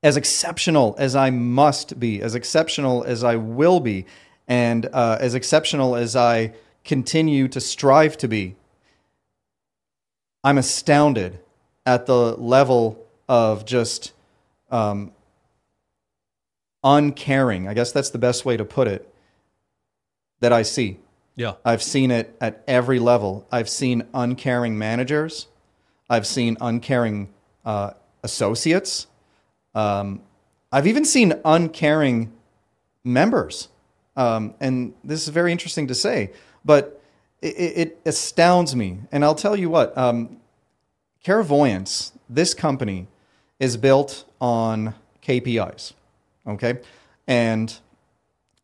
[0.02, 4.06] as exceptional as I must be, as exceptional as I will be,
[4.46, 6.52] and uh, as exceptional as I
[6.84, 8.56] continue to strive to be,
[10.44, 11.40] I'm astounded
[11.84, 14.12] at the level of just
[14.70, 15.12] um,
[16.84, 17.66] uncaring.
[17.68, 19.12] I guess that's the best way to put it.
[20.40, 20.98] That I see.
[21.38, 23.46] Yeah, I've seen it at every level.
[23.52, 25.46] I've seen uncaring managers.
[26.10, 27.28] I've seen uncaring
[27.64, 27.92] uh,
[28.24, 29.06] associates.
[29.72, 30.20] Um,
[30.72, 32.32] I've even seen uncaring
[33.04, 33.68] members.
[34.16, 36.32] Um, and this is very interesting to say,
[36.64, 37.00] but
[37.40, 38.98] it, it astounds me.
[39.12, 40.38] And I'll tell you what, um,
[41.24, 43.06] Clairvoyance, this company,
[43.60, 45.92] is built on KPIs.
[46.48, 46.80] Okay.
[47.28, 47.78] And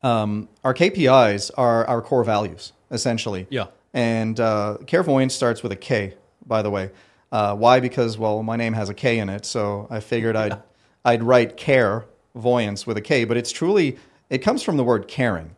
[0.05, 3.47] um, our KPIs are our core values, essentially.
[3.51, 3.67] yeah.
[3.95, 6.15] And uh, Clairvoyance starts with a K,
[6.47, 6.91] by the way.
[7.31, 7.81] Uh, why?
[7.81, 10.61] Because well, my name has a K in it, so I figured I'd
[11.05, 13.25] I'd write care voyance with a K.
[13.25, 13.97] But it's truly
[14.31, 15.57] it comes from the word caring,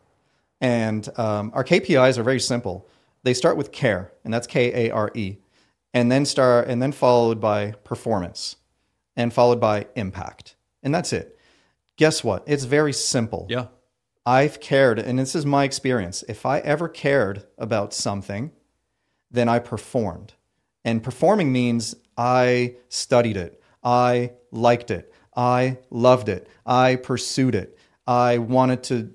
[0.61, 2.87] and um, our KPIs are very simple.
[3.23, 5.37] They start with care, and that's K A R E,
[5.93, 8.57] and then start and then followed by performance,
[9.15, 11.37] and followed by impact, and that's it.
[11.95, 12.43] Guess what?
[12.45, 13.47] It's very simple.
[13.49, 13.67] Yeah.
[14.27, 16.21] I've cared, and this is my experience.
[16.27, 18.51] If I ever cared about something,
[19.31, 20.33] then I performed.
[20.83, 27.77] And performing means I studied it, I liked it, I loved it, I pursued it,
[28.05, 29.13] I wanted to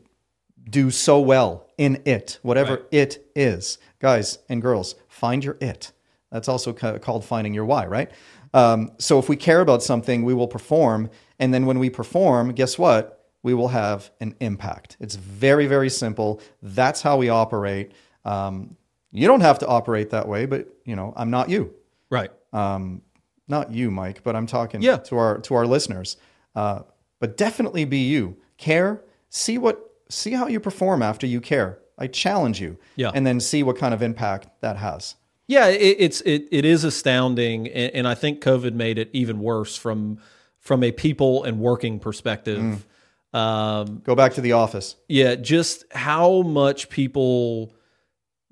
[0.71, 2.85] do so well in it, whatever Right.
[2.91, 3.77] it is.
[3.99, 5.93] Guys and girls, find your it.
[6.31, 8.11] That's also ca- called finding your why, right?
[8.55, 11.11] Um, so if we care about something, we will perform.
[11.39, 13.22] And then when we perform, guess what?
[13.43, 14.97] We will have an impact.
[15.01, 16.41] It's very, very simple.
[16.63, 17.93] That's how we operate.
[18.25, 18.77] Um,
[19.11, 21.75] you don't have to operate that way, but you know, I'm not you
[22.11, 22.31] Right.
[22.53, 23.03] um,
[23.49, 24.99] not you, Mike, but I'm talking Yeah.
[24.99, 26.17] to our to our listeners.
[26.55, 26.81] Uh,
[27.21, 28.37] but definitely be you.
[28.59, 29.03] Care.
[29.29, 29.91] See what.
[30.09, 31.79] See how you perform after you care.
[31.99, 32.77] I challenge you.
[32.97, 33.11] Yeah.
[33.15, 35.17] And then see what kind of impact that has.
[35.49, 39.41] Yeah, it, it's it, it is astounding, and, and I think COVID made it even
[39.41, 40.19] worse from
[40.59, 42.87] from a people and working perspective.
[43.33, 44.97] Um, Go back to the office.
[45.09, 47.75] yeah, just how much people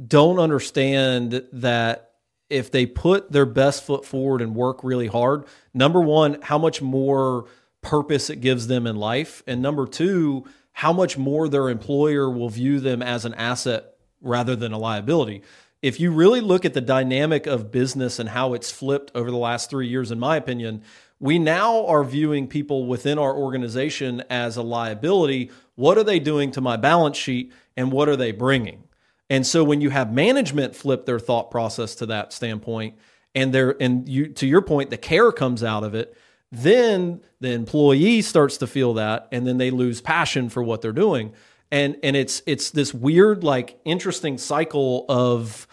[0.05, 2.13] don't understand that
[2.49, 6.81] if they put their best foot forward and work really hard, number one, how much
[6.83, 7.45] more
[7.83, 12.49] purpose it gives them in life, and number two, how much more their employer will
[12.49, 13.85] view them as an asset
[14.23, 15.43] rather than a liability.
[15.83, 19.37] If you really look at the dynamic of business and how it's flipped over the
[19.37, 20.83] last three years, in my opinion,
[21.21, 25.51] we now are viewing people within our organization as a liability.
[25.75, 28.85] What are they doing to my balance sheet and what are they bringing?
[29.29, 32.97] And so when you have management flip their thought process to that standpoint,
[33.35, 36.17] and they're and you to your point, the care comes out of it,
[36.51, 40.91] then the employee starts to feel that, and then they lose passion for what they're
[40.91, 41.33] doing.
[41.71, 45.69] And and it's it's this weird, like interesting cycle of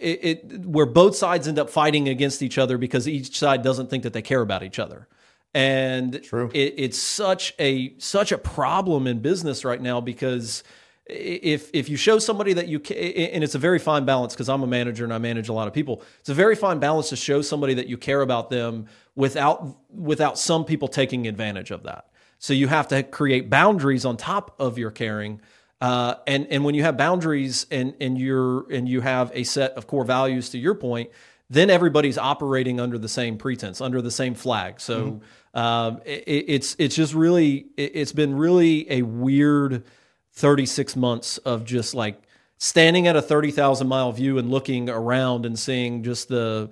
[0.00, 3.90] it, it where both sides end up fighting against each other because each side doesn't
[3.90, 5.08] think that they care about each other.
[5.54, 6.50] And True.
[6.52, 10.62] It, it's such a such a problem in business right now because
[11.06, 14.62] if if you show somebody that you and it's a very fine balance because I'm
[14.62, 16.02] a manager and I manage a lot of people.
[16.20, 20.38] It's a very fine balance to show somebody that you care about them without without
[20.38, 22.08] some people taking advantage of that.
[22.38, 25.40] So you have to create boundaries on top of your caring
[25.80, 29.72] uh, and and when you have boundaries and and you're and you have a set
[29.72, 31.10] of core values to your point,
[31.50, 34.80] then everybody's operating under the same pretense, under the same flag.
[34.80, 35.20] So
[35.54, 39.84] um, it, it's it's just really it, it's been really a weird
[40.32, 42.22] 36 months of just like
[42.58, 46.70] standing at a 30,000 mile view and looking around and seeing just the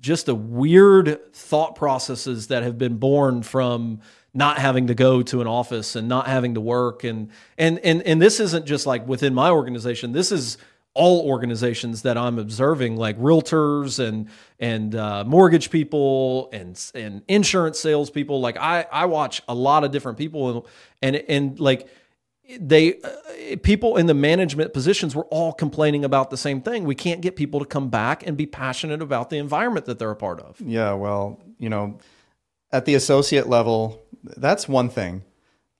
[0.00, 4.00] just the weird thought processes that have been born from
[4.36, 8.02] not having to go to an office and not having to work and and and
[8.02, 10.58] and this isn't just like within my organization this is
[10.94, 17.78] all organizations that I'm observing like realtors and and uh, mortgage people and and insurance
[17.78, 20.66] salespeople like I I watch a lot of different people
[21.02, 21.88] and and, and like
[22.60, 26.84] they uh, people in the management positions were all complaining about the same thing.
[26.84, 30.10] We can't get people to come back and be passionate about the environment that they're
[30.10, 30.60] a part of.
[30.60, 31.98] Yeah, well, you know,
[32.72, 34.02] at the associate level,
[34.36, 35.24] that's one thing.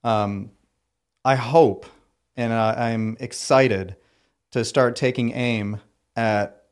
[0.04, 0.50] Um,
[1.24, 1.86] I hope
[2.36, 3.96] and I, I'm excited
[4.52, 5.80] to start taking aim
[6.14, 6.64] at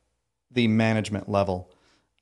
[0.50, 1.70] the management level.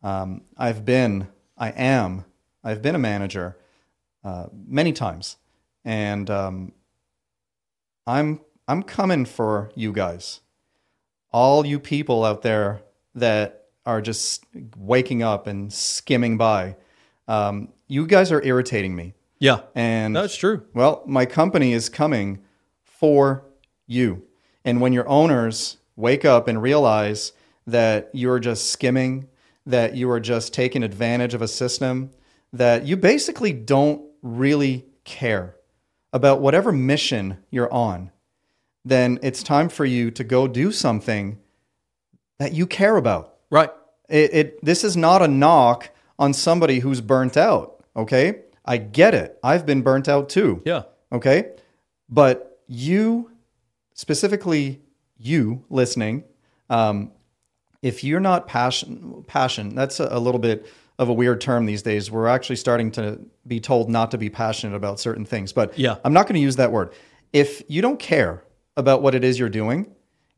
[0.03, 2.25] Um, I've been, I am,
[2.65, 3.57] I've been a manager
[4.25, 5.37] uh, many times,
[5.85, 6.73] and um,
[8.07, 10.41] I'm I'm coming for you guys,
[11.33, 12.83] all you people out there
[13.17, 14.45] that are just
[14.77, 16.77] waking up and skimming by.
[17.27, 20.63] Um, you guys are irritating me, Yeah, and that's true.
[20.73, 22.45] well, my company is coming
[22.85, 23.45] for
[23.89, 24.23] you.
[24.65, 27.33] And when your owners wake up and realize
[27.67, 29.27] that you're just skimming,
[29.67, 32.13] that you are just taking advantage of a system,
[32.53, 35.57] that you basically don't really care
[36.13, 38.13] about whatever mission you're on,
[38.85, 41.37] then it's time for you to go do something
[42.39, 43.39] that you care about.
[43.51, 43.71] Right.
[44.09, 47.83] It, it this is not a knock on somebody who's burnt out.
[47.97, 49.39] Okay, I get it.
[49.43, 50.63] I've been burnt out too.
[50.65, 50.83] Yeah.
[51.11, 51.51] Okay,
[52.09, 53.31] but you
[53.95, 54.81] specifically,
[55.19, 56.25] you listening,
[56.71, 57.13] um,
[57.83, 60.67] if you're not passion, passion, that's a, a little bit
[60.99, 62.11] of a weird term these days.
[62.11, 65.97] We're actually starting to be told not to be passionate about certain things, but Yeah.
[66.05, 66.93] I'm not going to use that word.
[67.33, 68.45] If you don't care
[68.77, 69.91] about what it is you're doing,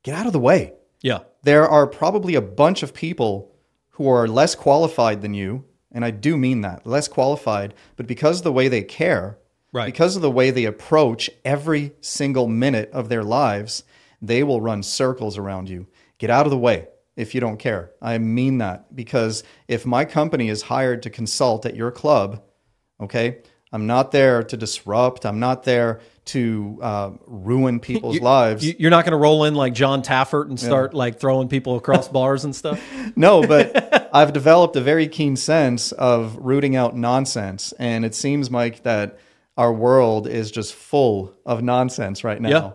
[0.03, 0.73] get out of the way
[1.03, 1.21] Yeah.
[1.43, 3.53] there are probably a bunch of people
[3.91, 5.65] who are less qualified than you,
[5.95, 9.39] and I do mean that, less qualified, but because of the way they care,
[9.73, 9.87] Right.
[9.87, 13.85] because of the way they approach every single minute of their lives,
[14.21, 15.87] they will run circles around you.
[16.19, 17.93] Get out of the way if you don't care.
[18.03, 22.43] I mean that because if my company is hired to consult at your club,
[23.01, 23.39] okay,
[23.75, 25.27] I'm not there to disrupt.
[25.27, 28.65] I'm not there to uh, ruin people's lives.
[28.65, 31.77] You- You're not going to roll in like John Taffer and start like throwing people
[31.77, 32.81] across bars and stuff.
[33.17, 37.73] No, but I've developed a very keen sense of rooting out nonsense.
[37.79, 39.19] And it seems, Mike, that
[39.57, 42.49] our world is just full of nonsense right now.
[42.49, 42.71] Yeah.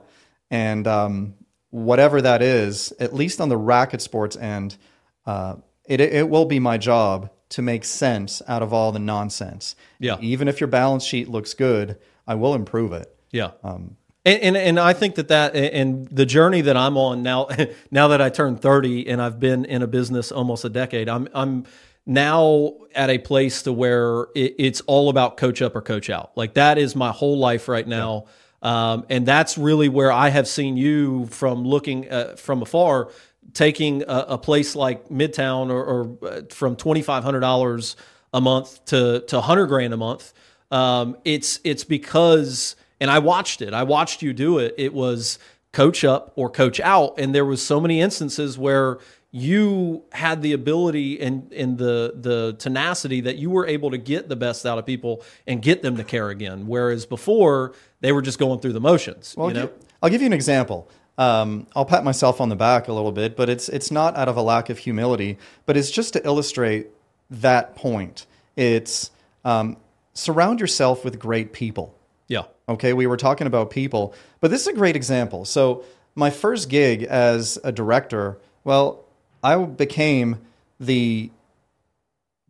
[0.51, 1.33] And um,
[1.71, 4.77] whatever that is, at least on the racket sports end,
[5.25, 9.75] uh, it, it will be my job to make sense out of all the nonsense.
[9.99, 10.17] Yeah.
[10.21, 11.97] Even if your balance sheet looks good,
[12.27, 13.15] I will improve it.
[13.31, 13.51] Yeah.
[13.63, 17.47] Um, and, and, and I think that that and the journey that I'm on now
[17.91, 21.27] now that I turned 30 and I've been in a business almost a decade I'm
[21.33, 21.65] I'm
[22.05, 26.31] now at a place to where it, it's all about coach up or coach out
[26.35, 28.25] like that is my whole life right now
[28.61, 28.91] yeah.
[28.91, 33.09] um, and that's really where I have seen you from looking uh, from afar
[33.53, 37.95] taking a, a, place like Midtown or, or uh, from twenty five hundred dollars
[38.33, 40.33] a month to to hundred grand a month
[40.71, 43.73] um, it's it's because and I watched it.
[43.73, 44.75] I watched you do it.
[44.77, 45.39] It was
[45.71, 48.99] coach up or coach out, and there was so many instances where
[49.31, 54.27] you had the ability and, and the the tenacity that you were able to get
[54.27, 56.67] the best out of people and get them to care again.
[56.67, 59.35] Whereas before they were just going through the motions.
[59.37, 59.69] Well, you know?
[60.01, 60.89] I'll give you an example.
[61.19, 64.29] Um, I'll pat myself on the back a little bit, but it's it's not out
[64.29, 66.87] of a lack of humility, but it's just to illustrate
[67.29, 68.25] that point.
[68.55, 69.11] It's
[69.43, 69.75] um,
[70.13, 71.93] surround yourself with great people.
[72.29, 72.43] Yeah.
[72.69, 75.43] Okay, we were talking about people, but this is a great example.
[75.43, 75.83] So,
[76.15, 79.03] my first gig as a director, well,
[79.43, 80.37] I became
[80.79, 81.31] the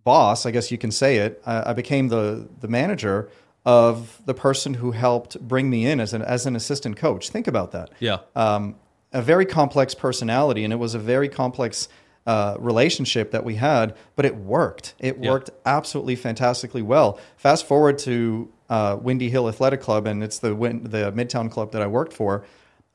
[0.04, 1.42] boss, I guess you can say it.
[1.44, 3.30] I, became the the manager
[3.70, 7.30] of the person who helped bring me in as an as an assistant coach.
[7.30, 7.92] Think about that.
[8.00, 8.18] Yeah.
[8.36, 8.76] Um,
[9.14, 11.88] a very complex personality, and it was a very complex
[12.26, 14.96] uh, relationship that we had, but it worked.
[14.98, 15.30] It yeah.
[15.30, 17.20] worked absolutely fantastically well.
[17.38, 21.84] Fast forward to uh, Windy Hill Athletic Club, and it's the the Midtown club that
[21.84, 22.46] I worked for.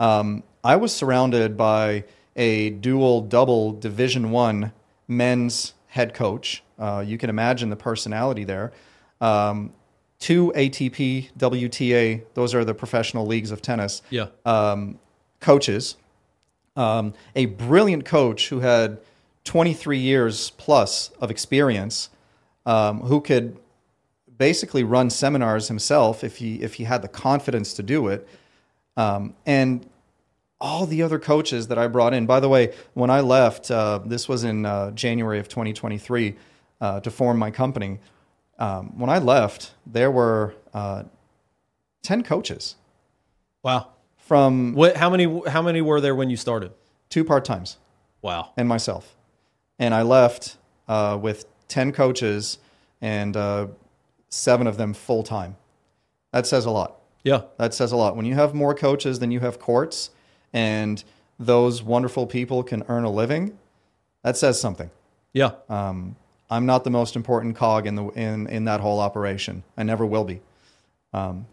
[0.00, 2.02] Um, I was surrounded by
[2.34, 4.72] a dual double Division One
[5.06, 6.64] men's head coach.
[6.80, 8.72] Uh, you can imagine the personality there.
[9.20, 9.72] Um,
[10.24, 14.00] two ATP, WTA, those are the professional leagues of tennis.
[14.08, 14.28] Yeah.
[14.46, 14.98] Um,
[15.40, 15.96] coaches,
[16.76, 18.96] um, a brilliant coach who had
[19.44, 22.08] 23 years plus of experience,
[22.64, 23.58] um, who could
[24.38, 28.26] basically run seminars himself if he if he had the confidence to do it.
[28.96, 29.86] Um, and
[30.58, 32.24] all the other coaches that I brought in.
[32.24, 36.34] By the way, when I left, uh, this was in uh, January of 2023
[36.80, 37.98] uh, to form my company.
[38.58, 41.04] Um, when I left, there were uh,
[42.02, 42.76] ten coaches.
[43.62, 43.88] Wow!
[44.16, 44.96] From what?
[44.96, 45.24] How many?
[45.48, 46.72] How many were there when you started?
[47.08, 47.78] Two part times.
[48.22, 48.52] Wow!
[48.56, 49.16] And myself,
[49.78, 50.56] and I left
[50.88, 52.58] uh, with ten coaches
[53.00, 53.66] and uh,
[54.28, 55.56] seven of them full time.
[56.32, 56.96] That says a lot.
[57.22, 57.42] Yeah.
[57.58, 58.16] That says a lot.
[58.16, 60.10] When you have more coaches than you have courts
[60.52, 61.02] and
[61.38, 63.58] those wonderful people can earn a living,
[64.22, 64.90] that says something.
[65.32, 65.52] Yeah.
[65.68, 66.16] Um,
[66.54, 69.62] I'm not the most important cog in the in in that whole operation.
[69.76, 70.40] I never will be.
[71.12, 71.46] Um,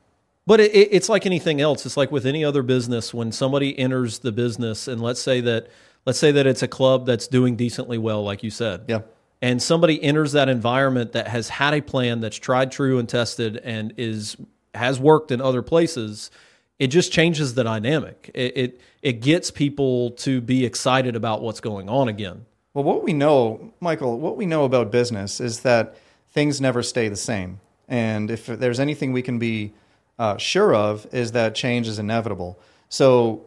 [0.47, 1.85] but it, it's like anything else.
[1.85, 3.13] It's like with any other business.
[3.13, 5.69] When somebody enters the business, and let's say that
[6.05, 8.85] let's say that it's a club that's doing decently well, like you said.
[8.87, 9.01] Yeah
[9.41, 13.57] and somebody enters that environment that has had a plan that's tried, true, and tested,
[13.57, 14.37] and is
[14.75, 16.31] has worked in other places,
[16.79, 18.29] it just changes the dynamic.
[18.33, 22.45] It, it it, gets people to be excited about what's going on again.
[22.74, 25.97] Well, what we know, Michael, what we know about business is that
[26.32, 29.74] things never stay the same, and if there's anything we can be
[30.17, 32.57] uh, sure of, is that change is inevitable.
[32.88, 33.45] So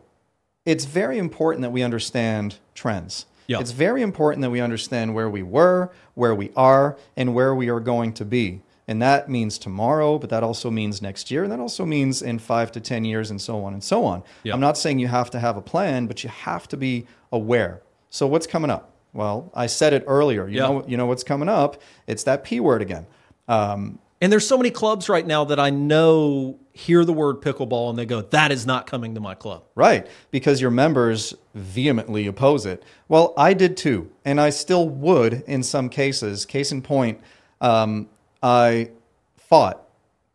[0.66, 3.26] it's very important that we understand trends.
[3.46, 3.60] Yeah.
[3.60, 7.68] It's very important that we understand where we were, where we are, and where we
[7.68, 8.62] are going to be.
[8.86, 11.44] And that means tomorrow, but that also means next year.
[11.44, 14.22] And that also means in five to 10 years, and so on and so on.
[14.42, 14.52] Yeah.
[14.52, 17.82] I'm not saying you have to have a plan, but you have to be aware.
[18.10, 18.93] So, what's coming up?
[19.14, 20.46] Well, I said it earlier.
[20.46, 20.68] You, yeah.
[20.68, 21.80] know, you know what's coming up?
[22.06, 23.06] It's that P word again.
[23.48, 27.90] Um, and there's so many clubs right now that I know hear the word pickleball
[27.90, 29.64] and they go, that is not coming to my club.
[29.74, 32.82] Right, because your members vehemently oppose it.
[33.08, 36.44] Well, I did too, and I still would in some cases.
[36.44, 37.20] Case in point,
[37.60, 38.08] um,
[38.42, 38.90] I
[39.36, 39.82] fought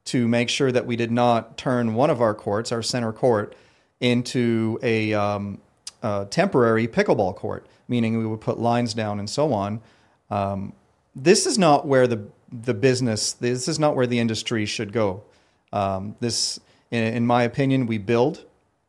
[0.05, 3.55] to make sure that we did not turn one of our courts, our center court,
[3.99, 5.59] into a, um,
[6.01, 9.81] a temporary pickleball court, meaning we would put lines down and so on.
[10.29, 10.73] Um,
[11.15, 13.33] this is not where the the business.
[13.33, 15.23] This is not where the industry should go.
[15.71, 16.59] Um, this,
[16.91, 18.45] in, in, my opinion, we build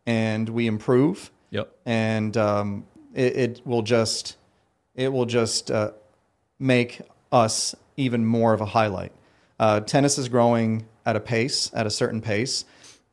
[0.07, 1.31] and we improve.
[1.51, 1.71] Yep.
[1.85, 4.37] And um, it, it, will just
[4.95, 5.93] it will just uh,
[6.59, 7.01] make
[7.33, 9.13] us even more of a highlight.
[9.59, 12.65] Uh, tennis is growing at a pace, at a certain pace.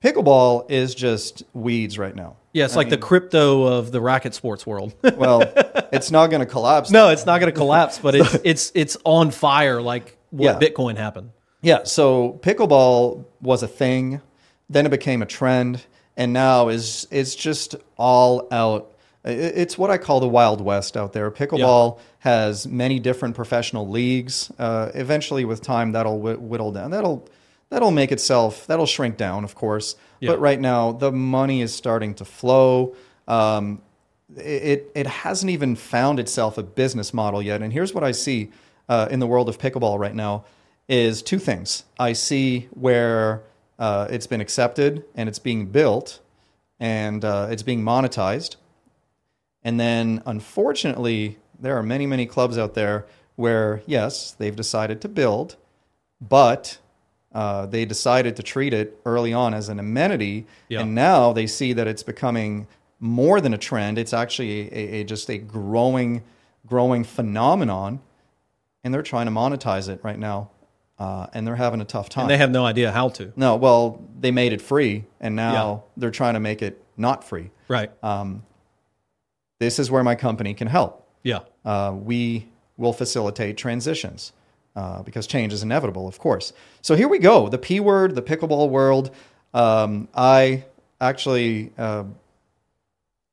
[0.04, 2.36] Pickleball is just weeds right now.
[2.58, 4.96] Yeah, it's I like mean, the crypto of the racket sports world.
[5.16, 5.44] well,
[5.94, 6.90] it's not going to collapse.
[6.90, 10.68] No, it's not going to collapse, but it's it's it's on fire like what yeah.
[10.68, 11.30] Bitcoin happened.
[11.62, 14.22] Yeah, so pickleball was a thing,
[14.70, 15.86] then it became a trend,
[16.16, 18.92] and now is it's just all out.
[19.24, 21.30] It's what I call the Wild West out there.
[21.30, 24.52] Pickleball has many different professional leagues.
[24.58, 26.90] Uh, eventually, with time, that'll whi- whittle down.
[26.90, 27.28] That'll
[27.70, 28.68] that'll make itself.
[28.68, 29.96] That'll shrink down, of course.
[30.20, 30.32] Yeah.
[30.32, 32.96] But right now, the money is starting to flow.
[33.28, 33.82] Um,
[34.36, 37.62] it it hasn't even found itself a business model yet.
[37.62, 38.52] And here's what I see
[38.90, 40.46] uh, in the world of pickleball right now
[40.88, 41.84] is two things.
[42.00, 43.44] I see where
[43.78, 46.20] uh, it's been accepted and it's being built
[46.80, 48.56] and uh, it's being monetized.
[49.64, 53.06] And then, unfortunately, there are many, many clubs out there
[53.36, 55.58] where, yes, they've decided to build,
[56.22, 56.78] but
[57.34, 60.46] uh, they decided to treat it early on as an amenity.
[60.70, 60.82] Yeah.
[60.82, 62.68] And now they see that it's becoming
[63.00, 63.98] more than a trend.
[63.98, 66.24] It's actually a, a, just a growing,
[66.66, 68.00] growing phenomenon.
[68.84, 70.50] And they're trying to monetize it right now.
[70.98, 72.24] Uh, and they're having a tough time.
[72.24, 73.32] And they have no idea how to.
[73.36, 75.90] no, well, they made it free, and now Yeah.
[75.98, 77.52] they're trying to make it not free.
[77.68, 77.92] Right.
[78.04, 78.42] Um,
[79.60, 81.08] this is where my company can help.
[81.24, 81.40] yeah.
[81.66, 82.48] Uh, we
[82.78, 84.32] will facilitate transitions
[84.78, 86.54] uh, because change is inevitable, of course.
[86.84, 87.50] So here we go.
[87.50, 89.10] The P word, the pickleball world.
[89.54, 90.66] Um, I
[91.02, 92.04] actually, uh,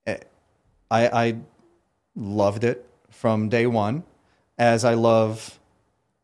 [0.06, 0.16] I,
[0.90, 1.36] I
[2.16, 4.04] loved it from day one,
[4.58, 5.60] as I love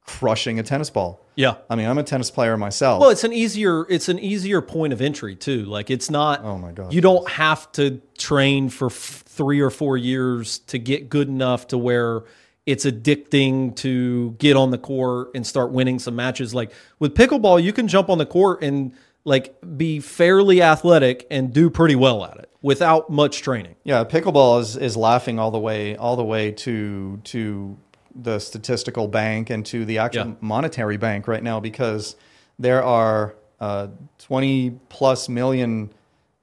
[0.06, 1.20] crushing a tennis ball.
[1.34, 1.56] Yeah.
[1.68, 3.00] I mean, I'm a tennis player myself.
[3.00, 5.64] Well, it's an easier it's an easier point of entry too.
[5.64, 6.42] Like it's not.
[6.44, 6.92] Oh my God.
[6.92, 11.68] You don't have to train for f- three or four years to get good enough
[11.68, 12.22] to where
[12.70, 16.54] it's addicting to get on the court and start winning some matches.
[16.54, 18.92] Like with pickleball, you can jump on the court and
[19.24, 23.74] like be fairly athletic and do pretty well at it without much training.
[23.84, 27.76] Yeah, pickleball is, is laughing all the way all the way to to
[28.14, 30.34] the statistical bank and to the actual Yeah.
[30.40, 32.16] monetary bank right now because
[32.58, 35.92] there are uh, 20 plus million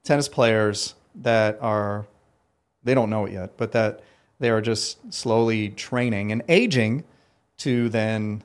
[0.04, 2.06] tennis players that are
[2.84, 4.00] they don't know it yet, but that
[4.40, 7.04] they are just slowly training and aging
[7.58, 8.42] to then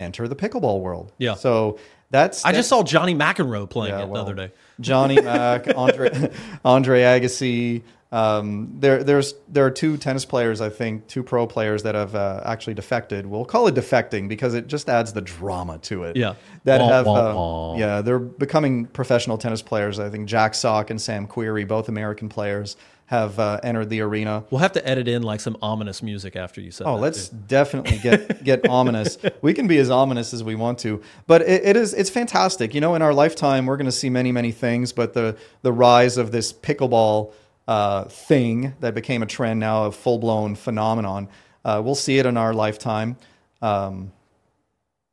[0.00, 1.12] enter the pickleball world.
[1.18, 1.34] Yeah.
[1.34, 1.78] So
[2.10, 4.52] that's I just saw Johnny McEnroe playing Yeah, it well, the other day.
[4.80, 6.30] Johnny Mack, Andre
[6.64, 7.82] Andre Agassi.
[8.12, 12.14] Um, there, there's there are two tennis players, I think, two pro players that have
[12.14, 13.26] uh, actually defected.
[13.26, 16.16] We'll call it defecting because it just adds the drama to it.
[16.16, 16.34] Yeah.
[16.62, 17.76] that Wah, have wah, uh, wah.
[17.76, 19.98] yeah, they're becoming professional tennis players.
[19.98, 22.76] I think Jack Sock and Sam Querrey, both American players,
[23.06, 24.44] have uh, entered the arena.
[24.50, 27.36] We'll have to edit in like some ominous music after you said Oh, let's too.
[27.48, 29.18] definitely get get ominous.
[29.42, 32.74] We can be as ominous as we want to, but it, it is it's fantastic.
[32.74, 35.72] You know, in our lifetime, we're going to see many many things, but the the
[35.72, 37.32] rise of this pickleball
[37.68, 41.28] uh, thing that became a trend now, a full blown phenomenon.
[41.64, 43.16] Uh, we'll see it in our lifetime.
[43.62, 44.12] Um,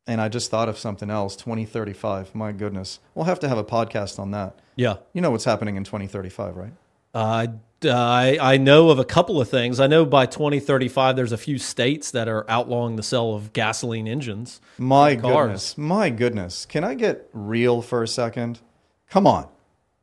[0.08, 1.36] and I just thought of something else.
[1.36, 2.34] Twenty thirty five.
[2.34, 4.60] My goodness, we'll have to have a podcast on that.
[4.76, 4.96] Yeah.
[5.14, 6.74] You know what's happening in twenty thirty five, right?
[7.84, 9.80] Uh, I I know of a couple of things.
[9.80, 14.08] I know by 2035, there's a few states that are outlawing the sale of gasoline
[14.08, 14.62] engines.
[14.78, 16.66] My goodness, my goodness.
[16.66, 18.60] Can I get real for a second?
[19.10, 19.48] Come on.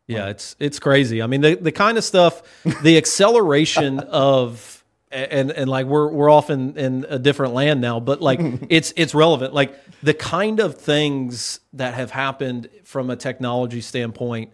[0.06, 1.22] Yeah, it's it's crazy.
[1.22, 2.42] I mean, the the kind of stuff,
[2.82, 4.78] the acceleration of
[5.10, 8.92] and and like we're we're off in, in a different land now, but like it's
[8.96, 9.54] it's relevant.
[9.54, 14.50] Like the kind of things that have happened from a technology standpoint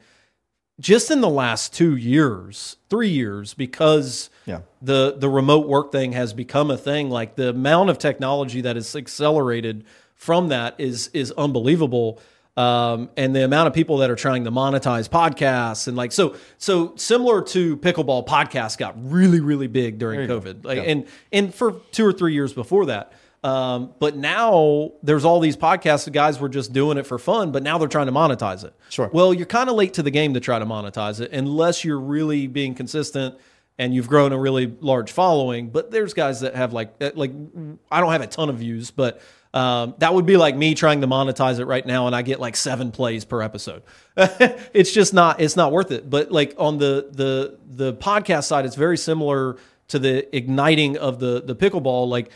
[0.81, 4.61] just in the last two years, three years, because Yeah.
[4.83, 7.11] the the remote work thing has become a thing.
[7.11, 12.20] Like the amount of technology that is accelerated from that is is unbelievable.
[12.57, 16.37] Um, and the amount of people that are trying to monetize podcasts and like so
[16.57, 21.72] so similar to pickleball podcasts got really really big during COVID like and and for
[21.91, 23.12] two or three years before that
[23.45, 26.07] um, but now there's all these podcasts.
[26.07, 28.72] The guys were just doing it for fun, but now they're trying to monetize it.
[28.88, 29.11] Sure.
[29.12, 32.01] Well, you're kind of late to the game to try to monetize it unless you're
[32.01, 33.36] really being consistent
[33.78, 35.68] and you've grown a really large following.
[35.68, 37.32] But there's guys that have like like
[37.92, 39.20] I don't have a ton of views, but
[39.53, 42.40] um, that would be like me trying to monetize it right now, and I get
[42.40, 43.82] like seven plays per episode.
[44.16, 46.09] it's just not it's not worth it.
[46.09, 51.18] But like on the the the podcast side, it's very similar to the igniting of
[51.18, 52.09] the the pickleball.
[52.09, 52.30] Like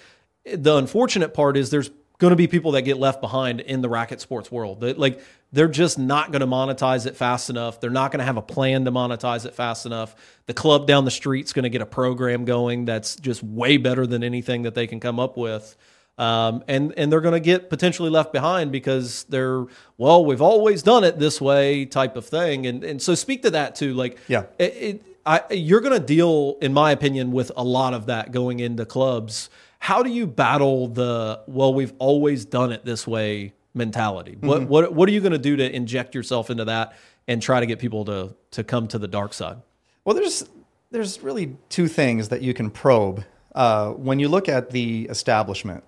[0.54, 3.88] the unfortunate part is there's going to be people that get left behind in the
[3.88, 4.80] racket sports world.
[4.80, 5.20] That like
[5.52, 7.80] they're just not going to monetize it fast enough.
[7.80, 10.14] They're not going to have a plan to monetize it fast enough.
[10.46, 14.06] The club down the street's going to get a program going that's just way better
[14.06, 15.76] than anything that they can come up with.
[16.18, 20.82] Um, and and they're going to get potentially left behind because they're well, we've always
[20.82, 22.66] done it this way type of thing.
[22.66, 23.94] And and so speak to that too.
[23.94, 24.46] Like Yeah.
[24.58, 28.32] it, it, I, you're going to deal, in my opinion, with a lot of that
[28.32, 29.50] going into clubs.
[29.78, 31.72] How do you battle the well?
[31.72, 34.36] We've always done it this way mentality.
[34.40, 37.60] What what what are you going to do to inject yourself into that and try
[37.60, 39.58] to get people to to come to the dark side?
[40.04, 40.48] Well, there's
[40.90, 43.24] there's really two things that you can probe
[43.54, 45.84] uh, when you look at the establishment.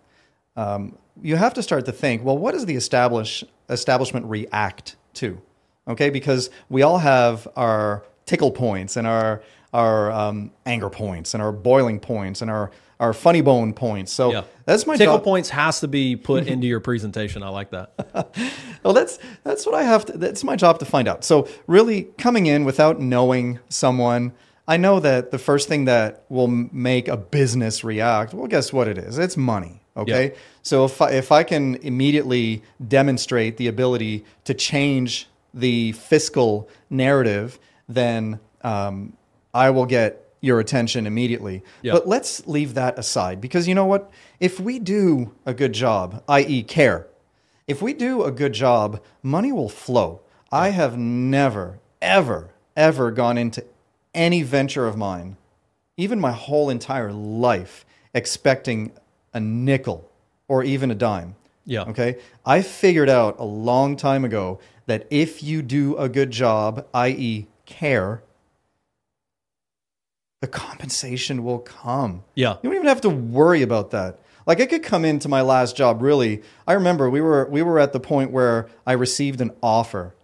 [0.57, 5.41] Um, you have to start to think, well, what does the establish establishment react to?
[5.89, 11.43] Okay, because we all have our tickle points and our our um, anger points and
[11.43, 12.71] our boiling points and our
[13.01, 14.13] our funny bone points.
[14.13, 14.43] So Yeah.
[14.67, 17.43] that's my Tickle points has to be put into your presentation.
[17.43, 18.29] I like that.
[18.83, 20.17] Well, that's that's what I have to.
[20.17, 21.23] That's my job to find out.
[21.23, 24.33] So really, coming in without knowing someone,
[24.67, 28.33] I know that the first thing that will make a business react.
[28.33, 29.19] Well, guess what it is?
[29.19, 29.83] It's money.
[29.99, 30.29] Okay.
[30.29, 30.35] Yeah.
[30.63, 37.59] So if I, if I can immediately demonstrate the ability to change the fiscal narrative,
[37.87, 39.13] then um,
[39.53, 41.63] I will get your attention immediately.
[41.93, 44.11] But let's leave that aside because you know what?
[44.39, 47.07] If we do a good job, i.e., care,
[47.67, 50.21] if we do a good job, money will flow.
[50.51, 53.65] I have never, ever, ever gone into
[54.15, 55.37] any venture of mine,
[55.97, 57.85] even my whole entire life,
[58.15, 58.93] expecting
[59.33, 60.11] a nickel
[60.49, 61.37] or even a dime.
[61.65, 61.83] Yeah.
[61.83, 62.19] Okay.
[62.45, 67.47] I figured out a long time ago that if you do a good job, i.e.,
[67.67, 68.25] care,
[70.41, 72.25] the compensation will come.
[72.35, 72.57] Yeah.
[72.63, 74.19] You don't even have to worry about that.
[74.47, 76.43] Like I could come into my last job really.
[76.67, 80.15] I remember we were we were at the point where I received an offer.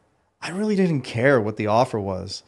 [0.41, 2.43] I really didn't care what the offer was.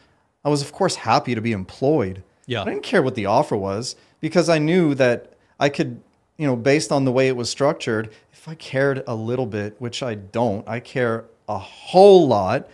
[0.44, 2.22] I was of course happy to be employed.
[2.46, 2.62] Yeah.
[2.62, 6.00] I didn't care what the offer was because I knew that I could,
[6.38, 9.76] you know, based on the way it was structured, if I cared a little bit,
[9.78, 12.68] which I don't, I care a whole lot,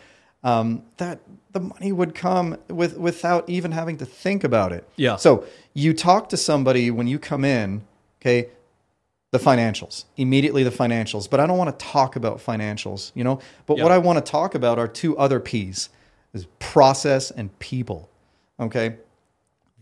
[0.45, 1.19] um, that
[1.55, 4.87] the money would come with without even having to think about it.
[4.97, 5.17] Yeah.
[5.17, 7.85] So you talk to somebody when you come in,
[8.21, 8.49] okay,
[9.31, 11.31] the financials, immediately the financials.
[11.31, 13.41] But I don't want to talk about financials, you know?
[13.67, 15.89] But what I want to talk about are two other P's
[16.33, 18.11] is process and people.
[18.59, 18.97] Okay.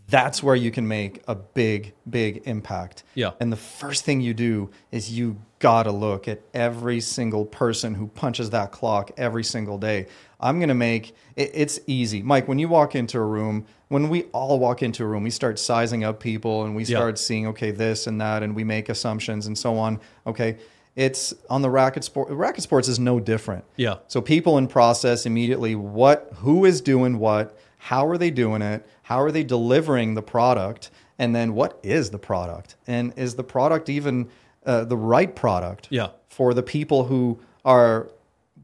[0.09, 3.03] That's where you can make a big, big impact.
[3.15, 3.33] Yeah.
[3.41, 7.95] And the first thing you do is you got to look at every single person
[7.95, 10.09] who punches that clock every single day.
[10.41, 12.21] I'm going to make it, it's easy.
[12.21, 15.31] Mike, when you walk into a room, when we all walk into a room, we
[15.31, 16.99] start sizing up people and we Yeah.
[16.99, 20.01] start seeing, okay, this and that, and we make assumptions and so on.
[20.27, 20.57] Okay.
[20.97, 22.29] It's on the racket sport.
[22.31, 23.65] Racket sports is no different.
[23.77, 23.99] Yeah.
[24.09, 28.85] So people in process immediately what who is doing what, how are they doing it,
[29.05, 30.91] how are they delivering the product,
[31.21, 34.29] and then what is the product, and is the product even
[34.67, 36.09] uh, the right product Yeah.
[36.29, 38.09] for the people who are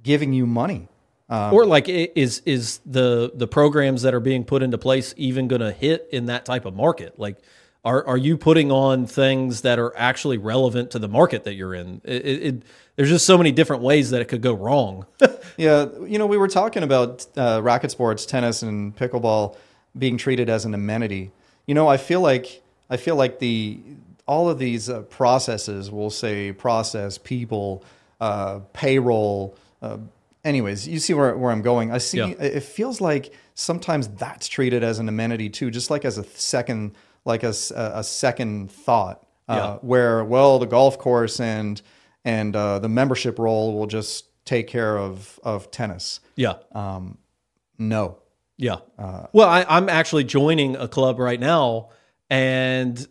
[0.02, 0.88] giving you money?
[1.30, 5.46] Um, or like is is the the programs that are being put into place even
[5.46, 7.36] going to hit in that type of market like
[7.84, 11.74] are are you putting on things that are actually relevant to the market that you're
[11.74, 12.62] in it, it, it-
[12.96, 15.04] there's just so many different ways that it could go wrong
[15.58, 19.54] Yeah, you know, we were talking about uh, racket sports, tennis, and pickleball
[19.98, 21.30] being treated as an amenity.
[21.66, 23.78] You know, I feel like I feel like the
[24.28, 27.82] all of these uh, processes, we'll say process, people,
[28.20, 29.56] uh, payroll.
[29.82, 29.98] Uh,
[30.44, 31.90] anyways, you see where, where I'm going.
[31.90, 32.18] I see.
[32.18, 32.28] Yeah.
[32.58, 36.94] It feels like sometimes that's treated as an amenity too, just like as a second,
[37.24, 39.24] like a, a second thought.
[39.48, 39.74] Uh, Yeah.
[39.80, 41.80] Where well, the golf course and
[42.24, 46.20] and uh, the membership role will just take care of of tennis.
[46.36, 47.16] yeah Um,
[47.78, 48.18] No.
[48.56, 51.90] yeah Uh, well I, i'm actually joining a club right now
[52.30, 53.06] and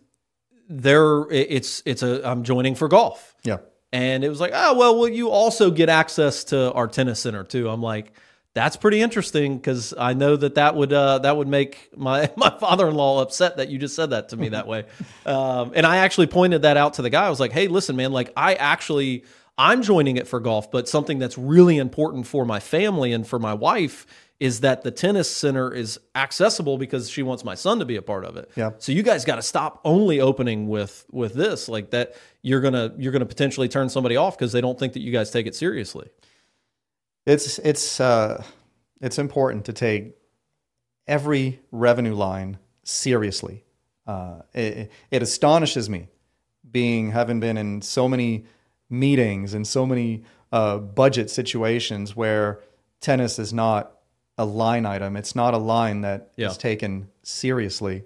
[0.68, 3.58] there it's it's a i'm joining for golf Yeah.
[3.90, 7.42] And it was like, oh, well, will you also get access to our tennis center
[7.42, 7.70] too?
[7.70, 8.12] I'm like,
[8.52, 12.50] that's pretty interesting because I know that that would uh, that would make my my
[12.50, 14.84] father-in-law upset that you just said that to me that way.
[15.24, 17.24] Um, and I actually pointed that out to the guy.
[17.24, 19.24] I was like, hey, listen, man, like I actually
[19.56, 23.38] I'm joining it for golf, but something that's really important for my family and for
[23.38, 24.06] my wife
[24.40, 28.02] is that the tennis center is accessible because she wants my son to be a
[28.02, 28.50] part of it.
[28.54, 28.70] Yeah.
[28.78, 32.74] So you guys got to stop only opening with with this like that you're going
[32.74, 35.30] to you're going to potentially turn somebody off because they don't think that you guys
[35.30, 36.08] take it seriously.
[37.26, 38.44] It's it's uh,
[39.00, 40.16] it's important to take
[41.06, 43.64] every revenue line seriously.
[44.06, 46.08] Uh, it, it astonishes me,
[46.70, 48.46] being having been in so many
[48.88, 52.60] meetings and so many uh, budget situations where
[53.00, 53.97] tennis is not
[54.38, 55.16] a line item.
[55.16, 56.48] It's not a line that is Yeah.
[56.50, 58.04] taken seriously.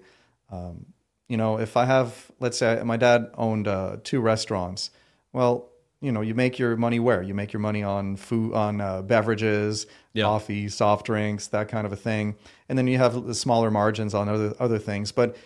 [0.51, 0.87] Um,
[1.29, 4.89] you know, if I have, let's say, my dad owned uh, two restaurants.
[5.31, 5.69] Well,
[6.01, 9.01] you know, you make your money where you make your money on food, on uh,
[9.03, 10.25] beverages, Yeah.
[10.25, 12.35] coffee, soft drinks, that kind of a thing,
[12.67, 15.11] and then you have the smaller margins on other other things.
[15.13, 15.37] But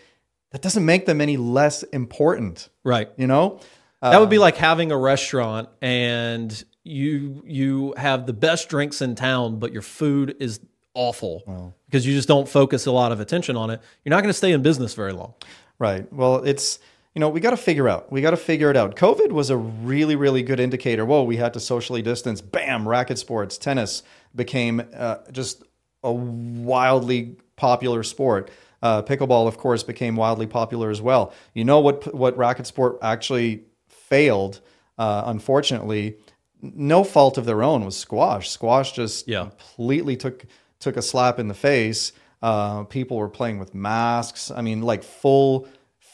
[0.51, 2.69] that doesn't make them any less important.
[2.83, 3.09] Right.
[3.17, 3.59] You know,
[4.01, 9.13] That would be like having a restaurant and you you have the best drinks in
[9.15, 10.59] town, but your food is
[10.97, 13.79] awful because you just don't focus a lot of attention on it.
[14.03, 15.33] You're not going to stay in business very long.
[15.79, 16.11] Right.
[16.11, 16.79] Well, it's
[17.13, 18.11] you know we got to figure out.
[18.11, 18.95] We got to figure it out.
[18.95, 21.05] COVID was a really really good indicator.
[21.05, 22.41] Whoa, we had to socially distance.
[22.41, 24.03] Bam, racket sports, tennis
[24.35, 25.63] became uh, just
[26.03, 28.49] a wildly popular sport.
[28.83, 31.33] Uh, pickleball, of course, became wildly popular as well.
[31.53, 34.61] You know what what racket sport actually failed,
[34.97, 36.17] uh, unfortunately,
[36.61, 38.49] no fault of their own was squash.
[38.49, 39.49] Squash just Yeah.
[39.49, 40.45] completely took
[40.79, 42.11] took a slap in the face.
[42.41, 44.51] Uh, people were playing with masks.
[44.51, 45.67] I mean, like full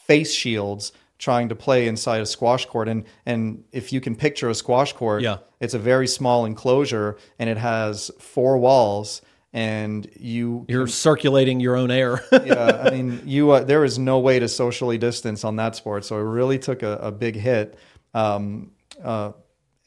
[0.06, 2.88] face shields, trying to play inside a squash court.
[2.88, 5.38] And and if you can picture a squash court, Yeah.
[5.60, 9.22] it's a very small enclosure, and it has four walls.
[9.52, 12.20] And you You're circulating your own air.
[12.32, 16.04] yeah, I mean, you uh, there is no way to socially distance on that sport,
[16.04, 17.78] so it really took a, a big hit.
[18.14, 19.32] Um, uh,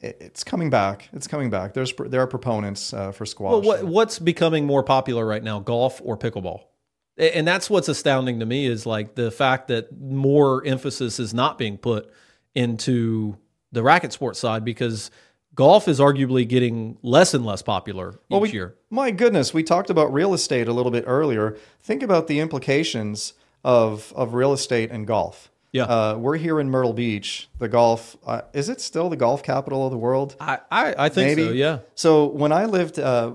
[0.00, 1.08] it's coming back.
[1.12, 1.74] It's coming back.
[1.74, 3.52] There's there are proponents uh, for squash.
[3.52, 6.62] Well, what, what's becoming more popular right now, golf or pickleball?
[7.16, 11.58] And that's what's astounding to me is like the fact that more emphasis is not
[11.58, 12.08] being put
[12.54, 13.36] into
[13.72, 15.10] the racket sports side because
[15.54, 18.76] golf is arguably getting less and less popular each Well, we- year.
[18.90, 21.56] My goodness, we talked about real estate a little bit earlier.
[21.80, 23.34] Think about the implications
[23.64, 25.50] of of real estate and golf.
[25.78, 25.84] Yeah.
[25.84, 27.48] uh, we're here in Myrtle Beach.
[27.58, 30.36] The golf uh, is it still the golf capital of the world?
[30.40, 31.48] I, I, I think Maybe.
[31.48, 31.78] so, yeah.
[31.94, 33.32] So when I lived uh,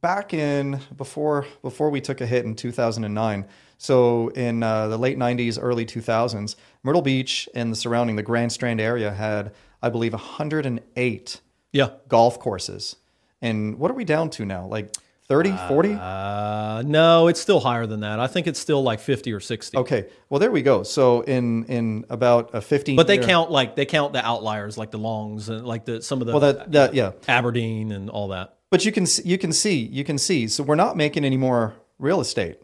[0.00, 3.46] back in before before we took a hit in 2009,
[3.78, 8.50] so in uh, the late 90s, early 2000s, Myrtle Beach and the surrounding the Grand
[8.52, 9.52] Strand area had,
[9.82, 11.40] I believe, 108
[11.72, 11.90] Yeah.
[12.08, 12.96] golf courses.
[13.42, 14.66] And what are we down to now?
[14.66, 14.94] Like
[15.28, 15.92] 30, 40?
[15.94, 18.20] Uh, no, it's still higher than that.
[18.20, 19.76] I think it's still like 50 or 60.
[19.78, 20.82] Okay, well there we go.
[20.82, 24.78] So in in about a 15 But they year- count like they count the outliers
[24.78, 27.12] like the longs and like the some of the well that that yeah.
[27.26, 28.56] Aberdeen and all that.
[28.70, 30.46] But you can you can see you can see.
[30.48, 32.58] So we're not making any more real estate.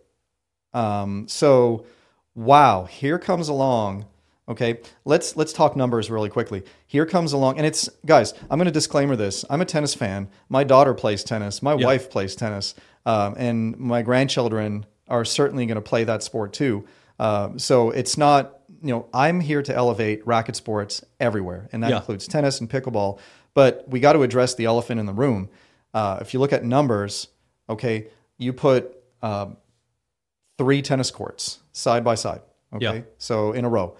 [0.72, 1.84] Um, so
[2.34, 4.06] wow, here comes along.
[4.52, 6.62] Okay, let's let's talk numbers really quickly.
[6.86, 8.34] Here comes along, and it's guys.
[8.50, 9.46] I'm going to disclaimer this.
[9.48, 10.28] I'm a tennis fan.
[10.50, 11.62] My daughter plays tennis.
[11.62, 12.74] My wife plays tennis,
[13.06, 16.84] um, and my grandchildren are certainly going to play that sport too.
[17.18, 21.90] Uh, so it's not you know I'm here to elevate racket sports everywhere, and that
[21.90, 21.96] Yeah.
[21.96, 23.18] includes tennis and pickleball.
[23.54, 25.48] But we got to address the elephant in the room.
[25.94, 27.28] Uh, if you look at numbers,
[27.70, 29.56] okay, you put um,
[30.58, 32.42] three tennis courts side by side.
[32.74, 33.00] Okay, Yeah.
[33.18, 33.96] so in a row.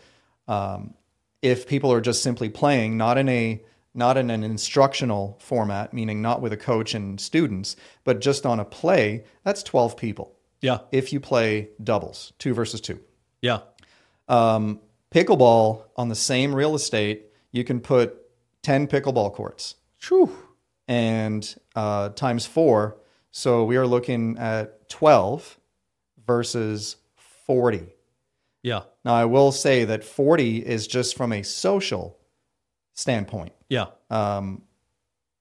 [0.49, 0.95] Um,
[1.41, 3.63] if people are just simply playing, not in a
[3.95, 8.59] not in an instructional format, meaning not with a coach and students, but just on
[8.61, 10.35] a play, that's twelve people.
[10.61, 10.79] Yeah.
[10.93, 13.01] If you play doubles, two versus two.
[13.41, 13.61] Yeah.
[14.29, 14.81] Um,
[15.11, 18.17] pickleball on the same real estate, you can put
[18.63, 19.75] ten pickleball courts
[20.09, 20.31] Whew.
[20.89, 22.99] and uh, times four.
[23.35, 25.59] So we are looking at 12
[26.27, 26.97] versus
[27.47, 27.87] 40.
[28.63, 28.83] Yeah.
[29.05, 32.19] Now, I will say that 40 is just from a social
[32.93, 33.53] standpoint.
[33.69, 33.87] Yeah.
[34.11, 34.63] Um,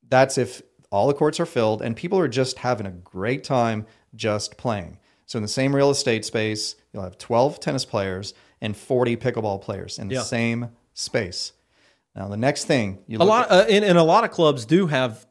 [0.10, 0.62] that's if
[0.92, 4.98] all the courts are filled and people are just having a great time just playing.
[5.26, 9.62] So, in the same real estate space, you'll have 12 tennis players and 40 pickleball
[9.62, 10.22] players in the Yeah.
[10.24, 11.54] same space.
[12.16, 14.88] Now, the next thing you A lot, uh, and, and a lot of clubs do
[14.88, 15.26] have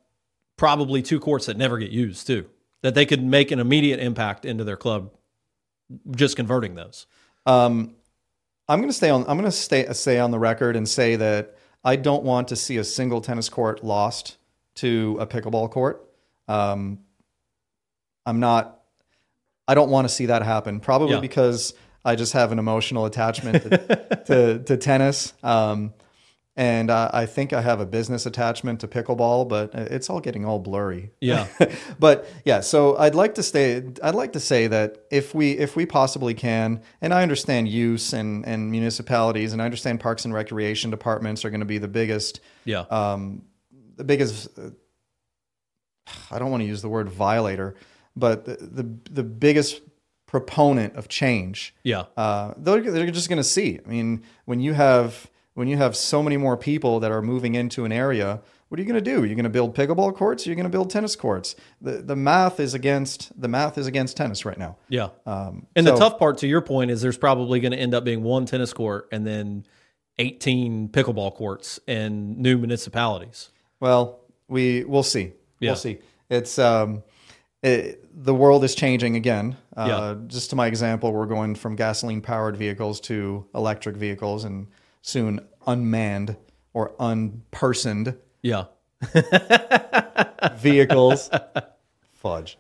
[0.57, 2.47] probably two courts that never get used too.
[2.83, 5.11] That they could make an immediate impact into their club,
[6.17, 7.07] just converting those.
[7.47, 7.95] Um,
[8.69, 9.23] I'm going to stay on.
[9.23, 12.57] I'm going to stay stay on the record and say that I don't want to
[12.57, 14.37] see a single tennis court lost
[14.77, 16.09] to a pickleball court.
[16.47, 17.01] Um,
[18.27, 18.81] I'm not.
[19.67, 20.81] I don't want to see that happen.
[20.81, 21.21] Probably Yeah.
[21.21, 21.75] because
[22.05, 25.33] I just have an emotional attachment to, to, to tennis.
[25.43, 25.93] Um,
[26.61, 30.45] and uh, I think I have a business attachment to pickleball, but it's all getting
[30.45, 31.11] all blurry.
[31.19, 31.47] Yeah.
[31.99, 33.83] but yeah, so I'd like to stay.
[34.03, 38.13] I'd like to say that if we if we possibly can, and I understand use
[38.13, 41.89] and and municipalities, and I understand parks and recreation departments are going to be the
[41.89, 42.81] biggest Yeah.
[42.91, 43.47] um,
[43.97, 44.69] the biggest uh,
[46.31, 47.75] I don't want to use the word violator,
[48.15, 49.81] but the the, the biggest
[50.27, 51.75] proponent of change.
[51.85, 52.05] yeah.
[52.19, 53.81] Uh, they're, they're just going to see.
[53.85, 55.29] I mean, when you have
[55.61, 58.41] when you have so many more people that are moving into an area,
[58.71, 59.25] what are you going to do?
[59.27, 60.47] You're going to build pickleball courts.
[60.47, 61.55] You're going to build tennis courts.
[61.83, 64.79] The the math is against the math is against tennis right now.
[64.89, 65.11] Yeah.
[65.27, 67.93] Um, And so- the tough part to your point is there's probably going to end
[67.93, 69.67] up being one tennis court and then
[70.19, 73.51] 18 pickleball courts in new municipalities.
[73.81, 75.33] Well, we we'll see.
[75.59, 75.71] Yeah.
[75.73, 75.99] We'll see.
[76.31, 77.03] It's um,
[77.63, 79.57] it, the world is changing again.
[79.77, 80.27] Uh, Yeah.
[80.27, 84.69] Just to my example, we're going from gasoline powered vehicles to electric vehicles, and
[85.03, 86.37] soon unmanned
[86.73, 88.65] or unpersoned Yeah.
[90.57, 91.31] vehicles.
[92.15, 92.59] Fudge.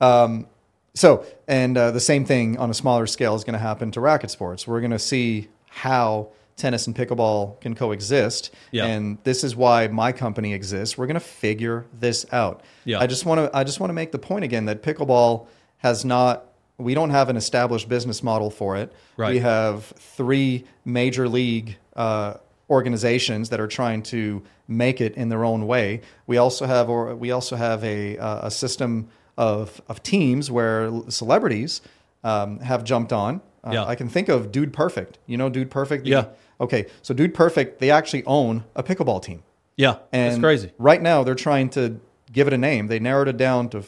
[0.00, 0.46] Um,
[0.94, 4.00] so, and uh, the same thing on a smaller scale is going to happen to
[4.00, 4.66] racket sports.
[4.66, 8.84] We're going to see how tennis and pickleball can coexist, Yeah.
[8.86, 10.98] and this is why my company exists.
[10.98, 12.62] We're going to figure this out.
[12.84, 13.00] Yeah.
[13.00, 13.56] I just want to.
[13.56, 15.46] I just want to make the point again that pickleball
[15.78, 16.46] has not.
[16.82, 18.92] We don't have an established business model for it.
[19.16, 19.34] Right.
[19.34, 22.34] We have three major league uh,
[22.70, 26.00] organizations that are trying to make it in their own way.
[26.26, 30.90] We also have, or we also have a uh, a system of of teams where
[31.08, 31.80] celebrities
[32.24, 33.40] um, have jumped on.
[33.64, 33.84] Uh, Yeah.
[33.84, 35.18] I can think of Dude Perfect.
[35.26, 36.06] You know Dude Perfect.
[36.06, 36.26] Yeah.
[36.60, 39.42] Okay, so Dude Perfect, they actually own a pickleball team.
[39.76, 39.96] Yeah.
[40.12, 40.70] And it's crazy.
[40.78, 42.86] Right now, they're trying to give it a name.
[42.86, 43.82] They narrowed it down to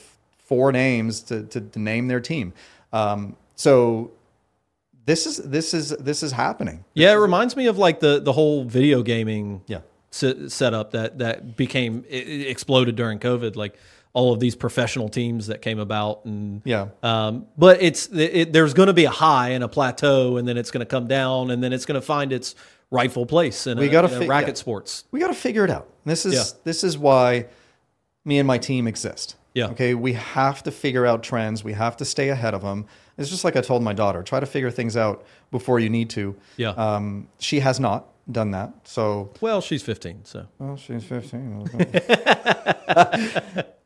[0.45, 2.53] four names to, to, to name their team.
[2.95, 4.13] Um, so
[5.07, 6.85] this is this is this is happening.
[6.95, 9.81] Yeah, it reminds me of like the the whole video gaming Yeah.
[10.11, 13.57] se- setup that that became it, it exploded during COVID.
[13.57, 13.77] Like
[14.13, 16.87] all of these professional teams that came about, and Yeah.
[17.03, 20.57] um, but it's it, there's going to be a high and a plateau, and then
[20.57, 22.55] it's going to come down, and then it's going to find its
[22.93, 24.55] rightful place in, We a, gotta in fi- racket yeah.
[24.55, 25.05] sports.
[25.11, 25.89] we got to figure it out.
[26.05, 26.45] This is Yeah.
[26.63, 27.47] this is why
[28.25, 29.35] me and my team exist.
[29.55, 29.69] Yeah.
[29.69, 29.95] Okay.
[29.95, 31.63] We have to figure out trends.
[31.65, 32.87] We have to stay ahead of them.
[33.17, 36.11] It's just like I told my daughter: try to figure things out before you need
[36.11, 36.35] to.
[36.57, 36.71] Yeah.
[36.71, 38.73] Um, she has not done that.
[38.85, 41.69] So Well, she's 15, so Well, she's fifteen.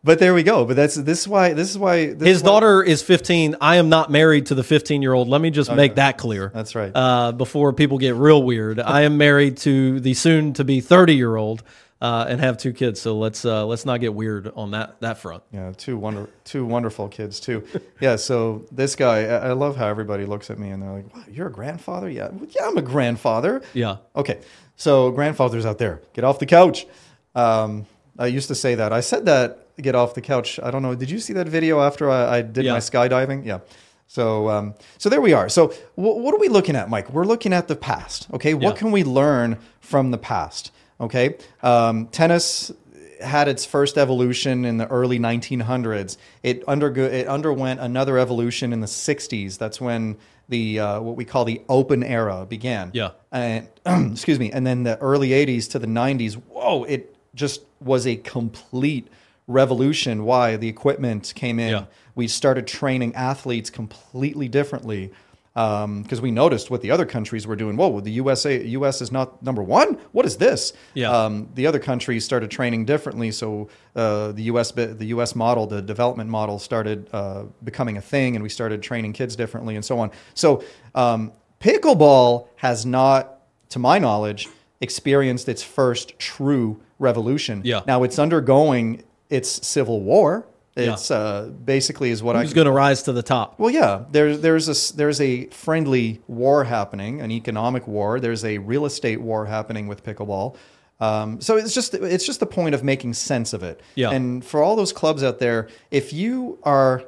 [0.05, 0.64] but there we go.
[0.64, 3.57] But that's this is why this is why this his is why- daughter is 15.
[3.61, 5.29] I am not married to the 15 year old.
[5.29, 6.51] Let me just make that clear.
[6.55, 6.93] That's right.
[6.95, 8.81] uh, before people get real weird.
[8.81, 11.62] I am married to the soon to be 30 year old
[12.01, 13.01] uh, and have two kids.
[13.01, 15.43] So let's uh, let's not get weird on that that front.
[15.53, 17.65] yeah, two wonder two wonderful kids too.
[18.01, 18.17] Yeah.
[18.17, 21.25] So this guy, I, I love how everybody looks at me and they're like, "Wow,
[21.31, 22.29] you're a grandfather?" Yeah.
[22.29, 23.63] "Well, Yeah, I'm a grandfather.
[23.75, 23.97] Yeah.
[24.15, 24.41] Okay.
[24.77, 26.87] So grandfathers out there, get off the couch.
[27.35, 27.87] Um,
[28.19, 28.93] I used to say that.
[28.93, 29.65] I said that.
[29.81, 30.59] Get off the couch.
[30.61, 30.95] I don't know.
[30.97, 32.73] Did you see that video after I, I did Yeah.
[32.73, 33.45] my skydiving?
[33.47, 33.61] Yeah.
[34.09, 35.49] So, um, so there we are.
[35.49, 37.11] So, wh- what are we looking at, Mike?
[37.13, 38.27] We're looking at the past.
[38.33, 38.79] Okay, what Yeah.
[38.79, 40.73] can we learn from the past?
[41.01, 42.73] Okay, um, tennis
[43.21, 46.17] had its first evolution in the early 1900s.
[46.43, 49.59] It undergo it underwent another evolution in the 60s.
[49.59, 50.17] That's when
[50.49, 53.11] the uh, what we call the open era began Yeah.
[53.31, 53.69] and
[54.13, 56.35] excuse me, and then the early '80s to the '90s.
[56.35, 56.85] Whoa!
[56.85, 59.09] It just was a complete
[59.47, 60.25] revolution.
[60.25, 61.71] Why the equipment came in?
[61.71, 61.85] Yeah.
[62.15, 65.13] We started training athletes completely differently
[65.59, 67.77] because we noticed what the other countries were doing.
[67.77, 68.01] Whoa!
[68.01, 69.03] The USA U.S.
[69.03, 69.95] is not number one.
[70.13, 70.73] What is this?
[70.95, 71.11] Yeah.
[71.11, 73.33] Um, the other countries started training differently.
[73.33, 74.71] So uh, the U.S.
[74.71, 75.35] the U.S.
[75.35, 79.75] model, the development model, started uh, becoming a thing, and we started training kids differently,
[79.75, 80.13] and so on.
[80.35, 80.63] So
[80.95, 83.41] um, pickleball has not,
[83.71, 84.49] to my knowledge,
[84.81, 87.63] experienced its first true revolution.
[87.65, 87.83] Yeah.
[87.87, 90.47] Now it's undergoing its civil war.
[90.79, 93.59] It's uh, basically is what I Who's going to rise to the top?
[93.59, 98.20] well, yeah, there's there's a there's a friendly war happening, an economic war.
[98.20, 100.57] There's a real estate war happening with pickleball.
[101.01, 103.81] Um, so it's just it's just the point of making sense of it.
[103.95, 104.11] Yeah.
[104.11, 107.05] And for all those clubs out there, if you are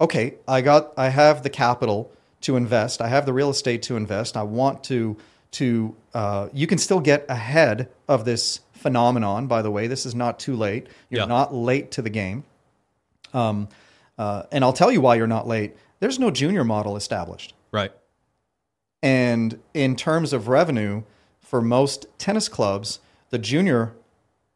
[0.00, 2.12] okay, I got I have the capital
[2.42, 3.00] to invest.
[3.00, 4.36] I have the real estate to invest.
[4.36, 5.16] I want to
[5.52, 9.46] to uh, you can still get ahead of this phenomenon.
[9.46, 10.86] By the way, this is not too late.
[11.10, 11.26] You're Yeah.
[11.26, 12.44] not late to the game.
[13.34, 13.68] Um,
[14.16, 15.76] uh, and I'll tell you why you're not late.
[16.00, 17.54] There's no junior model established.
[17.72, 17.92] Right.
[19.02, 21.02] And in terms of revenue,
[21.40, 23.92] for most tennis clubs, the junior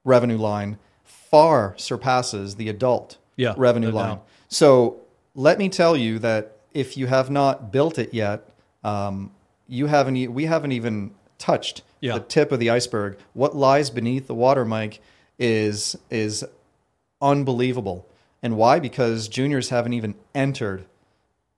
[0.05, 4.21] revenue line far surpasses the adult Yeah, revenue line.
[4.49, 5.01] So
[5.35, 8.49] let me tell you that if you have not built it yet,
[8.85, 9.33] um,
[9.67, 10.33] you haven't.
[10.33, 12.15] We haven't even touched Yeah.
[12.15, 13.19] the tip of the iceberg.
[13.35, 15.01] What lies beneath the water, Mike,
[15.39, 16.45] is is
[17.21, 18.07] unbelievable.
[18.43, 18.79] And why?
[18.79, 20.85] Because juniors haven't even entered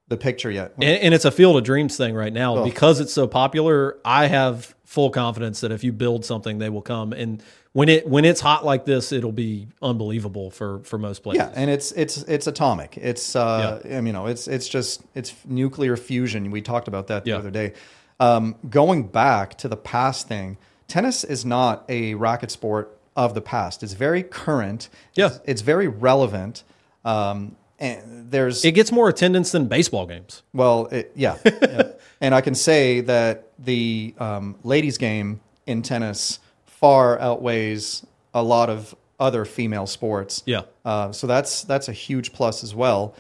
[0.09, 0.73] the picture yet.
[0.77, 2.65] And, and it's a field of dreams thing right now Oh.
[2.65, 3.99] because it's so popular.
[4.05, 7.13] I have full confidence that if you build something, they will come.
[7.13, 11.43] And when it when it's hot like this, it'll be unbelievable for for most places.
[11.45, 12.97] Yeah, and it's it's it's atomic.
[12.97, 16.51] It's uh, I mean, you know, it's it's just it's nuclear fusion.
[16.51, 17.37] We talked about that the Yeah.
[17.37, 17.75] other day.
[18.19, 20.57] Um, going back to the past thing,
[20.89, 23.83] tennis is not a racket sport of the past.
[23.85, 24.89] It's very current.
[25.15, 25.27] Yeah.
[25.27, 26.65] it's, it's very relevant.
[27.05, 30.43] Um, and there's It gets more attendance than baseball games.
[30.53, 31.37] well, it, yeah.
[31.45, 31.83] yeah.
[32.23, 38.69] And I can say that the um, ladies' game in tennis far outweighs a lot
[38.69, 40.43] of other female sports.
[40.45, 40.63] Yeah.
[40.85, 43.15] Uh, so that's that's a huge plus as well.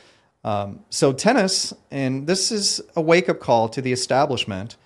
[0.44, 4.76] Um, so tennis, and this is a wake up call to the establishment.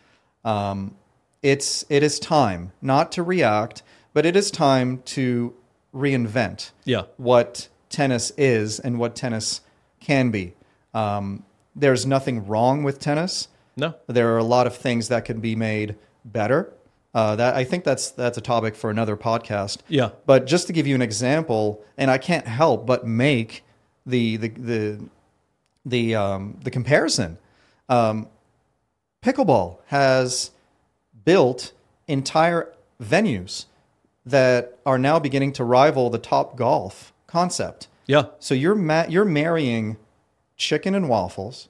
[0.44, 0.94] Um,
[1.42, 3.82] it's it is time not to react,
[4.12, 5.54] but it is time to
[5.92, 7.02] reinvent Yeah.
[7.16, 9.60] what tennis is and what tennis
[10.00, 10.54] can be.
[10.92, 11.44] Um,
[11.76, 13.48] there's nothing wrong with tennis.
[13.76, 13.94] No.
[14.06, 16.72] There are a lot of things that can be made better.
[17.14, 19.78] Uh, that I think that's that's a topic for another podcast.
[19.88, 20.10] Yeah.
[20.26, 23.64] But just to give you an example, and I can't help but make
[24.04, 25.04] the the the
[25.86, 27.38] the um, the comparison.
[27.88, 28.28] Um,
[29.22, 30.50] pickleball has
[31.24, 31.72] built
[32.08, 33.66] entire venues
[34.26, 37.88] that are now beginning to rival the top golf concept.
[38.06, 38.26] Yeah.
[38.38, 39.96] So you're ma- you're marrying
[40.56, 41.68] chicken and waffles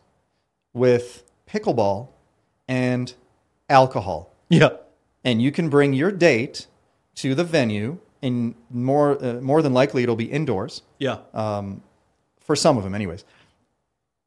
[0.74, 2.08] with pickleball
[2.68, 3.14] and
[3.70, 4.70] alcohol Yeah.
[5.24, 6.66] and you can bring your date
[7.22, 11.18] to the venue and more uh, more than likely it'll be indoors Yeah.
[11.32, 11.82] Um,
[12.40, 13.24] for some of them anyways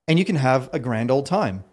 [0.07, 1.63] and you can have a grand old time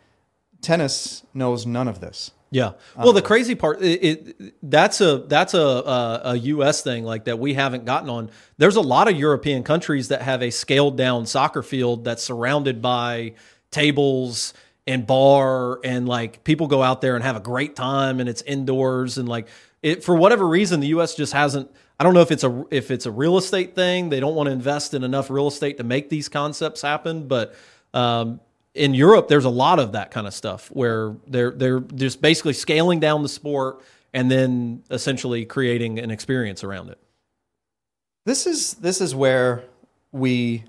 [0.65, 2.75] tennis knows none of this Yeah.
[2.97, 6.83] Well, the crazy part, it, it that's a that's a, a a U.S.
[6.83, 8.31] thing like that we haven't gotten on.
[8.59, 12.81] There's a lot of European countries that have a scaled down soccer field that's surrounded
[12.81, 13.35] by
[13.73, 14.55] tables
[14.87, 18.43] and bar and like people go out there and have a great time and it's
[18.43, 19.49] indoors and like
[19.83, 21.17] it for whatever reason the U.S.
[21.17, 21.69] just hasn't.
[21.99, 24.11] I don't know if it's a if it's a real estate thing.
[24.11, 27.57] They don't want to invest in enough real estate to make these concepts happen, but.
[27.93, 28.41] Um,
[28.75, 32.53] in Europe, there's a lot of that kind of stuff where they're they're just basically
[32.53, 33.81] scaling down the sport
[34.13, 36.99] and then essentially creating an experience around it.
[38.27, 39.65] this is this is where
[40.13, 40.65] we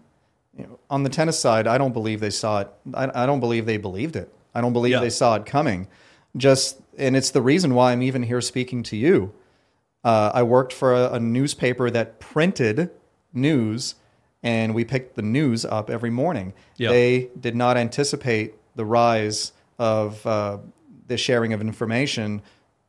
[0.58, 3.40] you know, on the tennis side i don't believe they saw it I, I don't
[3.40, 5.00] believe they believed it i don't believe Yeah.
[5.02, 5.88] they saw it coming
[6.38, 9.32] just and it's the reason why i'm even here speaking to you
[10.04, 12.90] uh, i worked for a, a newspaper that printed
[13.34, 13.96] news
[14.46, 16.90] and we picked the news up every morning Yeah.
[16.90, 20.60] they did not anticipate the rise of uh,
[21.08, 22.42] the sharing of information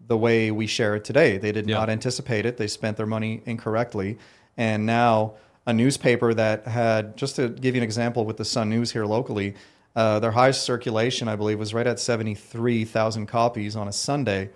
[0.07, 1.36] the way we share it today.
[1.38, 1.78] They did Yeah.
[1.78, 2.59] not anticipate it.
[2.59, 4.18] They spent their money incorrectly.
[4.57, 5.32] And now,
[5.66, 9.04] a newspaper that had, just to give you an example with the Sun News here
[9.04, 9.54] locally,
[9.96, 14.50] uh, their highest circulation, I believe, was right at 73,000 copies on a Sunday.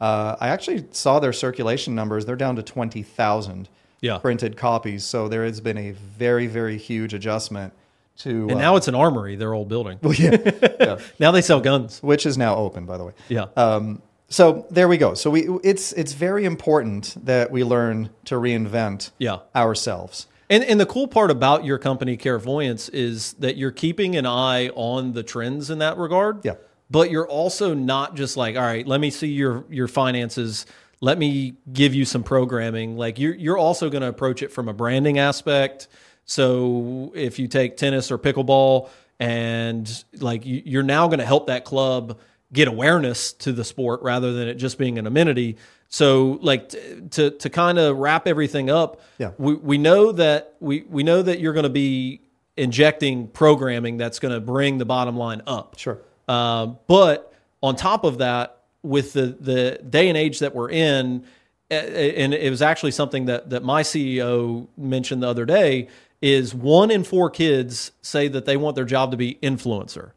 [0.00, 2.26] Uh, I actually saw their circulation numbers.
[2.26, 3.68] They're down to 20,000
[4.00, 4.18] Yeah.
[4.18, 5.04] printed copies.
[5.04, 7.72] So there has been a very, very huge adjustment
[8.18, 8.42] to.
[8.42, 9.98] And uh, now it's an armory, their old building.
[10.02, 10.36] yeah,
[10.80, 10.98] yeah.
[11.18, 12.02] Now they sell guns.
[12.02, 13.12] which is now open, by the way.
[13.28, 13.46] Yeah.
[13.56, 15.14] Um, so there we go.
[15.14, 19.38] So we it's it's very important that we learn to reinvent Yeah.
[19.54, 20.26] ourselves.
[20.50, 24.68] And and the cool part about your company, Carevoyance, is that you're keeping an eye
[24.74, 26.44] on the trends in that regard.
[26.44, 26.54] Yeah.
[26.90, 30.66] But you're also not just like, all right, let me see your your finances.
[31.00, 32.96] Let me give you some programming.
[32.96, 35.88] Like you're you're also going to approach it from a branding aspect.
[36.24, 38.88] So if you take tennis or pickleball,
[39.20, 42.18] and like you, you're now going to help that club
[42.52, 45.56] get awareness to the sport rather than it just being an amenity.
[45.88, 46.78] So like t-
[47.10, 49.32] to to kind of wrap everything up, Yeah.
[49.38, 52.22] we we know that we we know that you're going to be
[52.56, 55.76] injecting programming that's going to bring the bottom line up.
[55.78, 55.98] Sure.
[56.26, 57.32] Uh, but
[57.62, 58.55] on top of that,
[58.86, 61.24] with the the day and age that we're in,
[61.70, 65.88] and it was actually something that that my CEO mentioned the other day
[66.22, 70.12] is one in four kids say that they want their job to be influencer.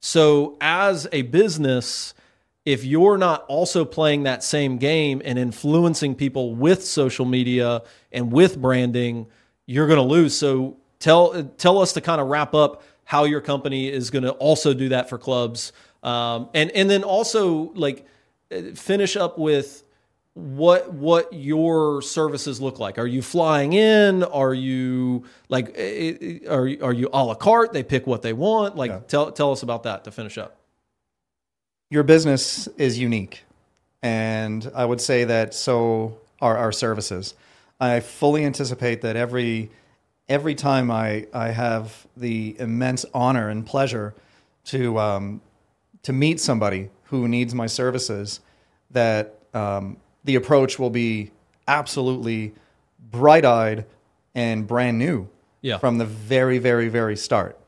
[0.00, 2.14] So as a business,
[2.64, 8.32] if you're not also playing that same game and influencing people with social media and
[8.32, 9.26] with branding,
[9.66, 10.36] you're going to lose.
[10.36, 14.30] So tell tell us to kind of wrap up how your company is going to
[14.32, 18.06] also do that for clubs, um, and and then also like
[18.50, 19.84] uh, finish up with
[20.34, 22.98] what what your services look like.
[22.98, 24.22] Are you flying in?
[24.22, 25.76] Are you like
[26.48, 27.72] are are you a la carte?
[27.72, 28.76] They pick what they want.
[28.76, 30.56] Like tell tell us about that to finish up.
[31.90, 33.42] Your business is unique,
[34.02, 37.34] and I would say that so are our services.
[37.80, 39.70] I fully anticipate that every
[40.28, 44.14] every time I I have the immense honor and pleasure
[44.66, 45.40] to um,
[46.02, 48.40] to meet somebody who needs my services,
[48.90, 51.30] that um, the approach will be
[51.68, 52.52] absolutely
[53.10, 53.84] bright eyed
[54.34, 55.28] and brand new
[55.62, 55.78] Yeah.
[55.78, 57.58] from the very, very, very start.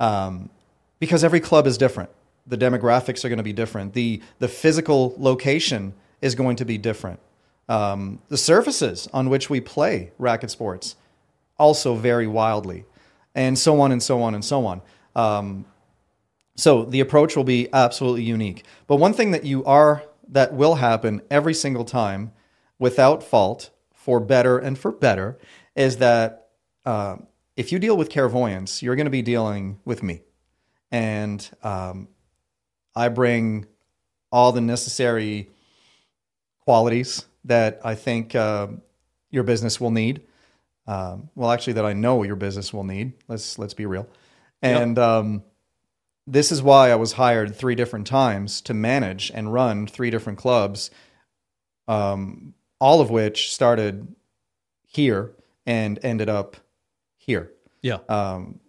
[0.00, 0.50] Um,
[0.98, 2.10] because every club is different.
[2.46, 3.92] The demographics are going to be different.
[3.94, 7.20] The, the physical location is going to be different.
[7.68, 10.96] Um, the surfaces on which we play racket sports
[11.58, 12.84] also vary wildly,
[13.34, 14.82] and so on and so on and so on.
[15.14, 15.64] Um,
[16.54, 18.64] so the approach will be absolutely unique.
[18.86, 22.32] But one thing that you are that will happen every single time,
[22.78, 25.38] without fault, for better and for better,
[25.74, 26.48] is that
[26.84, 27.16] uh,
[27.56, 30.22] if you deal with Carevoyance, you're going to be dealing with me,
[30.90, 32.08] and um,
[32.94, 33.66] I bring
[34.30, 35.50] all the necessary
[36.64, 38.68] qualities that I think uh,
[39.30, 40.22] your business will need.
[40.86, 43.12] Um, well, actually, that I know your business will need.
[43.28, 44.08] Let's let's be real.
[44.62, 45.42] And um,
[46.26, 50.38] this is why I was hired three different times to manage and run three different
[50.38, 50.90] clubs,
[51.88, 54.14] um, all of which started
[54.86, 55.32] here
[55.66, 56.56] and ended up
[57.16, 57.52] here.
[57.82, 57.98] Yeah.
[58.08, 58.60] Um,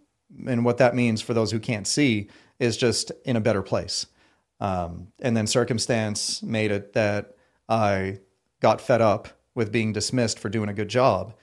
[0.46, 2.28] and what that means for those who can't see
[2.58, 4.06] is just in a better place.
[4.60, 7.36] Um, and then circumstance made it that
[7.68, 8.20] I
[8.60, 11.34] got fed up with being dismissed for doing a good job,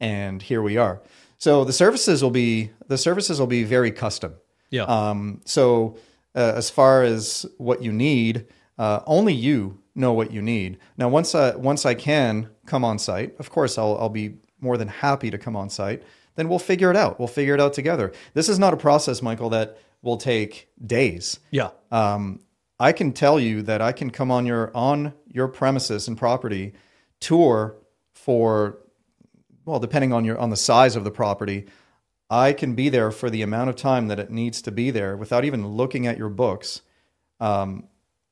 [0.00, 1.02] and here we are.
[1.38, 4.34] So the services will be the services will be very custom.
[4.70, 4.84] Yeah.
[4.84, 5.96] Um, so
[6.34, 8.46] uh, as far as what you need,
[8.78, 10.78] uh, only you know what you need.
[10.96, 14.76] Now, once I once I can come on site, of course, I'll I'll be more
[14.76, 16.02] than happy to come on site.
[16.36, 17.18] Then we'll figure it out.
[17.18, 18.12] We'll figure it out together.
[18.34, 21.40] This is not a process, Michael, that will take days.
[21.50, 21.70] yeah.
[21.90, 22.40] Um,
[22.78, 26.72] I can tell you that I can come on your on your premises and property
[27.20, 27.76] tour
[28.14, 28.78] for
[29.66, 31.66] well, depending on your on the size of the property,
[32.30, 35.16] I can be there for the amount of time that it needs to be there
[35.16, 36.82] without even looking at your books.
[37.40, 37.88] Um,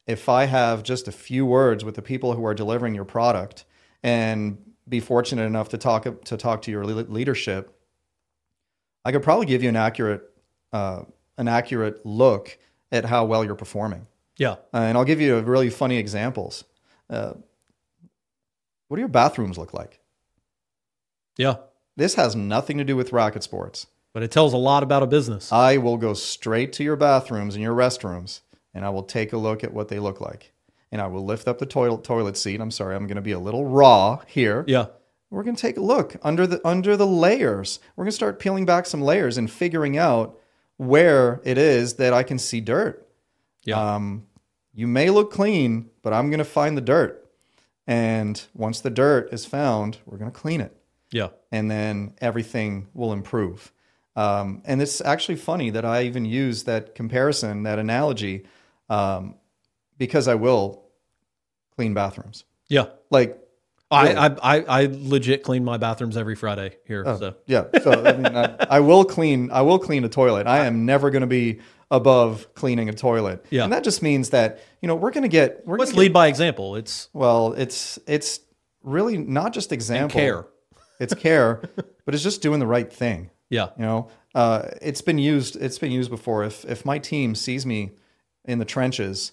[0.06, 3.64] if I have just a few words with the people who are delivering your product
[4.02, 7.76] and be fortunate enough to talk to talk to your leadership,
[9.04, 10.22] I could probably give you an accurate
[10.72, 11.02] uh,
[11.36, 12.56] an accurate look
[12.92, 14.06] at how well you're performing.
[14.36, 14.52] Yeah.
[14.72, 16.64] Uh, and I'll give you a really funny examples.
[17.10, 17.34] Uh,
[18.86, 20.00] what do your bathrooms look like?
[21.36, 21.56] Yeah.
[21.98, 23.88] This has nothing to do with racket sports.
[24.12, 25.52] But it tells a lot about a business.
[25.52, 28.40] I will go straight to your bathrooms and your restrooms,
[28.72, 30.52] and I will take a look at what they look like.
[30.92, 32.60] And I will lift up the toilet toilet seat.
[32.60, 34.64] I'm sorry, I'm going to be a little raw here.
[34.68, 34.86] yeah.
[35.30, 37.80] We're going to take a look under the under the layers.
[37.96, 40.38] We're going to start peeling back some layers and figuring out
[40.76, 43.06] where it is that I can see dirt.
[43.64, 43.96] Yeah.
[43.96, 44.26] Um,
[44.72, 47.28] you may look clean, but I'm going to find the dirt.
[47.88, 50.77] And once the dirt is found, we're going to clean it.
[51.10, 51.28] Yeah.
[51.52, 53.72] And then everything will improve.
[54.16, 58.46] Um, and it's actually funny that I even use that comparison, that analogy,
[58.90, 59.36] um,
[59.96, 60.84] because I will
[61.76, 62.44] clean bathrooms.
[62.68, 62.86] Yeah.
[63.10, 63.38] Like,
[63.90, 64.16] I, Really?
[64.16, 67.04] I, I, I legit clean my bathrooms every Friday here.
[67.04, 67.66] so yeah.
[67.82, 69.50] So I, mean, I, I will clean.
[69.50, 70.46] I will clean a toilet.
[70.46, 73.46] I am never going to be above cleaning a toilet.
[73.48, 73.64] Yeah.
[73.64, 75.66] And that just means that you know we're going to get.
[75.66, 76.76] We're let's lead by example.
[76.76, 78.40] It's Well, it's it's
[78.82, 80.20] really not just example.
[80.20, 80.46] care.
[80.98, 81.62] It's care,
[82.04, 83.30] but it's just doing the right thing.
[83.50, 83.68] Yeah.
[83.76, 85.56] You know, uh, it's been used.
[85.56, 86.44] It's been used before.
[86.44, 87.92] If if my team sees me
[88.44, 89.32] in the trenches,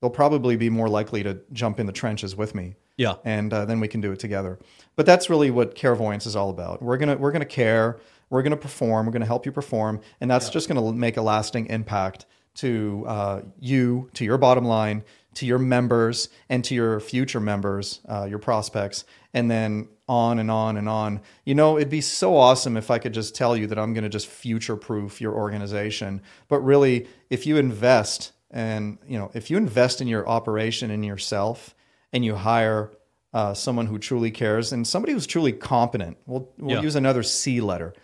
[0.00, 3.14] they'll probably be more likely to jump in the trenches with me, Yeah.
[3.24, 4.58] and uh, then we can do it together.
[4.96, 6.82] But that's really what Carevoyance is all about.
[6.82, 7.98] We're gonna we're gonna care.
[8.30, 9.06] We're gonna perform.
[9.06, 12.26] We're gonna help you perform, and that's just gonna make a lasting impact
[12.56, 15.02] to uh, you, to your bottom line,
[15.40, 20.50] to your members, and to your future members, uh, your prospects, and then on and
[20.50, 21.20] on and on.
[21.44, 24.04] You know, it'd be so awesome if I could just tell you that I'm going
[24.04, 26.20] to just future proof your organization.
[26.48, 31.04] But really, if you invest and, you know, if you invest in your operation and
[31.04, 31.74] yourself
[32.12, 32.90] and you hire
[33.32, 36.82] uh, someone who truly cares and somebody who's truly competent, we'll, we'll Yeah.
[36.82, 37.94] use another C letter.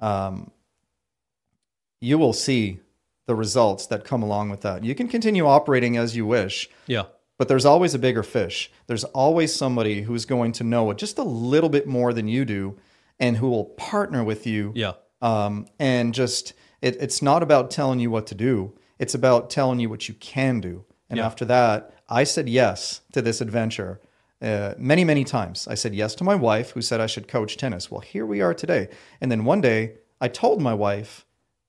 [0.00, 0.50] Um,
[2.00, 2.80] you will see
[3.26, 4.84] the results that come along with that.
[4.84, 7.04] You can continue operating as you wish, Yeah.
[7.38, 8.70] but there's always a bigger fish.
[8.86, 12.44] There's always somebody who's going to know it just a little bit more than you
[12.44, 12.76] do
[13.18, 14.72] and who will partner with you.
[14.74, 14.92] Yeah.
[15.22, 19.80] Um, and just, it, it's not about telling you what to do, it's about telling
[19.80, 20.84] you what you can do.
[21.08, 21.26] And Yeah.
[21.26, 24.00] after that, I said yes to this adventure.
[24.42, 25.66] Uh, many, many times.
[25.66, 27.90] I said yes to my wife, who said I should coach tennis.
[27.90, 28.88] Well, here we are today.
[29.20, 31.24] And then one day, I told my wife,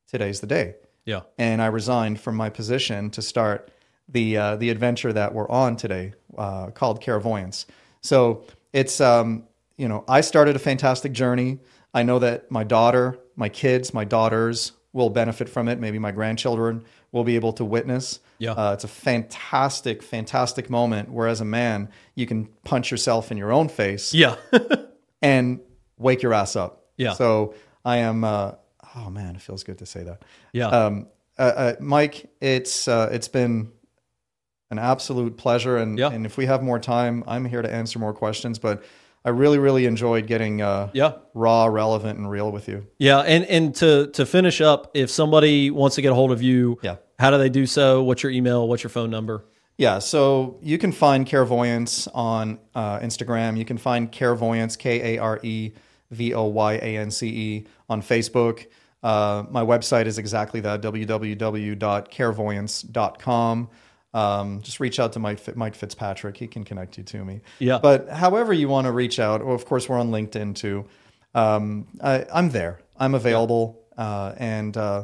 [0.08, 0.76] today's the day
[1.06, 1.22] Yeah.
[1.38, 3.72] and I resigned from my position to start
[4.10, 7.66] the uh, the adventure that we're on today, uh, called Carevoyance.
[8.02, 9.44] So it's um,
[9.78, 11.60] you know I started a fantastic journey.
[11.94, 15.80] I know that my daughter, my kids, my daughters will benefit from it.
[15.80, 18.20] Maybe my grandchildren will be able to witness.
[18.38, 18.52] Yeah.
[18.52, 23.38] Uh, it's a fantastic, fantastic moment where, as a man, you can punch yourself in
[23.38, 24.36] your own face Yeah.
[25.22, 25.62] and
[25.98, 26.86] wake your ass up.
[26.98, 27.14] Yeah.
[27.14, 27.54] So
[27.84, 28.24] I am.
[28.96, 30.24] Oh man, it feels good to say that.
[30.54, 30.68] yeah.
[30.68, 31.08] Um,
[31.38, 33.72] uh, uh, Mike, it's uh, it's been
[34.72, 36.10] an absolute pleasure, and Yeah.
[36.12, 38.58] and if we have more time, I'm here to answer more questions.
[38.60, 38.84] But
[39.26, 41.14] I really, really enjoyed getting uh, yeah.
[41.34, 42.88] raw, relevant, and real with you.
[43.00, 46.42] Yeah, and and to to finish up, if somebody wants to get a hold of
[46.42, 46.98] you, Yeah.
[47.20, 48.02] how do they do so?
[48.04, 48.68] What's your email?
[48.68, 49.44] What's your phone number?
[49.78, 53.58] Yeah, so you can find Carevoyance on uh, Instagram.
[53.58, 55.74] You can find Carevoyance, K A R E
[56.12, 58.68] V O Y A N C E, on Facebook.
[59.06, 63.70] Uh, my website is exactly that www.carevoyance.com.
[64.16, 66.38] um, just reach out to Mike, Mike Fitzpatrick.
[66.38, 67.42] He can connect you to me.
[67.60, 67.78] Yeah.
[67.78, 70.88] But however you want to reach out, well, of course, we're on LinkedIn too.
[71.36, 72.80] Um, I, I'm there.
[72.98, 73.80] I'm available.
[73.96, 75.04] Uh, and uh,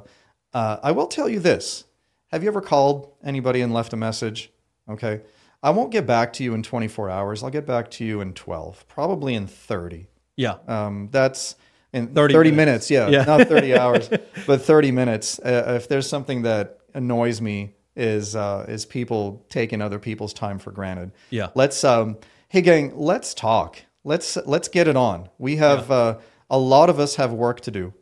[0.51, 1.83] uh, I will tell you this
[2.31, 4.51] Have you ever called anybody and left a message?
[4.89, 5.21] Okay.
[5.61, 7.43] I won't get back to you in 24 hours.
[7.43, 10.07] I'll get back to you in 12, probably in 30.
[10.37, 10.55] Yeah.
[10.67, 11.55] Um, that's
[11.93, 12.89] in 30 30, minutes.
[12.89, 12.91] minutes.
[12.91, 13.23] Yeah, Yeah.
[13.25, 14.09] not 30 hours,
[14.47, 15.39] but 30 minutes.
[15.39, 20.59] Uh, if there's something that annoys me is uh, is people taking other people's time
[20.59, 21.11] for granted.
[21.29, 21.49] Yeah.
[21.55, 22.17] Let's um,
[22.49, 23.77] hey gang, let's talk.
[24.03, 25.29] Let's let's get it on.
[25.37, 26.17] We have uh,
[26.49, 27.93] a lot of us have work to do.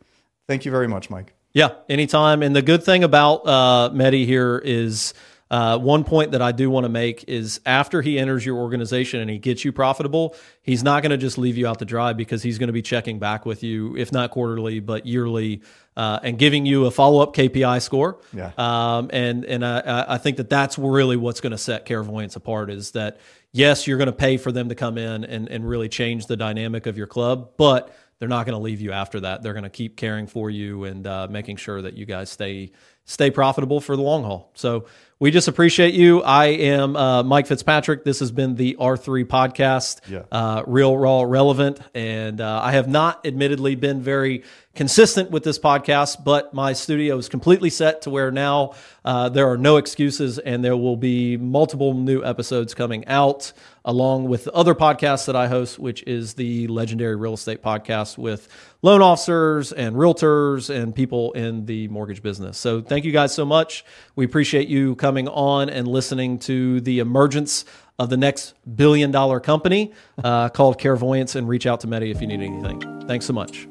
[0.48, 1.34] Thank you very much, Mike.
[1.53, 2.44] Yeah, anytime.
[2.44, 5.14] And the good thing about uh, Mehdi here is
[5.52, 9.20] uh, one point that I do want to make is after he enters your organization
[9.20, 12.14] and he gets you profitable, he's not going to just leave you out to dry
[12.14, 15.62] because he's going to be checking back with you, if not quarterly, but yearly,
[15.98, 18.20] uh, and giving you a follow up KPI score.
[18.32, 18.52] Yeah.
[18.58, 22.70] Um, and and I, I think that that's really what's going to set Carevoyance apart
[22.70, 23.20] is that
[23.52, 26.38] yes, you're going to pay for them to come in and, and really change the
[26.38, 29.42] dynamic of your club, but they're not going to leave you after that.
[29.42, 32.72] They're going to keep caring for you and uh, making sure that you guys stay
[33.06, 34.52] stay profitable for the long haul.
[34.54, 34.86] So
[35.22, 36.22] we just appreciate you.
[36.24, 38.06] I am uh, Mike Fitzpatrick.
[38.06, 40.22] This has been the R3 podcast, Yeah.
[40.32, 41.80] uh, real, raw, relevant.
[41.94, 44.44] And uh, I have not admittedly been very
[44.76, 49.50] consistent with this podcast, but my studio is completely set to where now uh, there
[49.50, 53.52] are no excuses and there will be multiple new episodes coming out
[53.90, 58.20] along with the other podcasts that I host, which is the Legendary Real Estate Podcast
[58.20, 58.48] with
[58.84, 62.60] loan officers and realtors and people in the mortgage business.
[62.60, 63.84] So thank you guys so much.
[64.16, 67.66] We appreciate you coming on and listening to the emergence
[67.98, 69.91] of the next billion dollar company
[70.24, 73.07] uh, called Carevoyance and reach out to Mehdi if you need anything.
[73.07, 73.68] Thanks so much.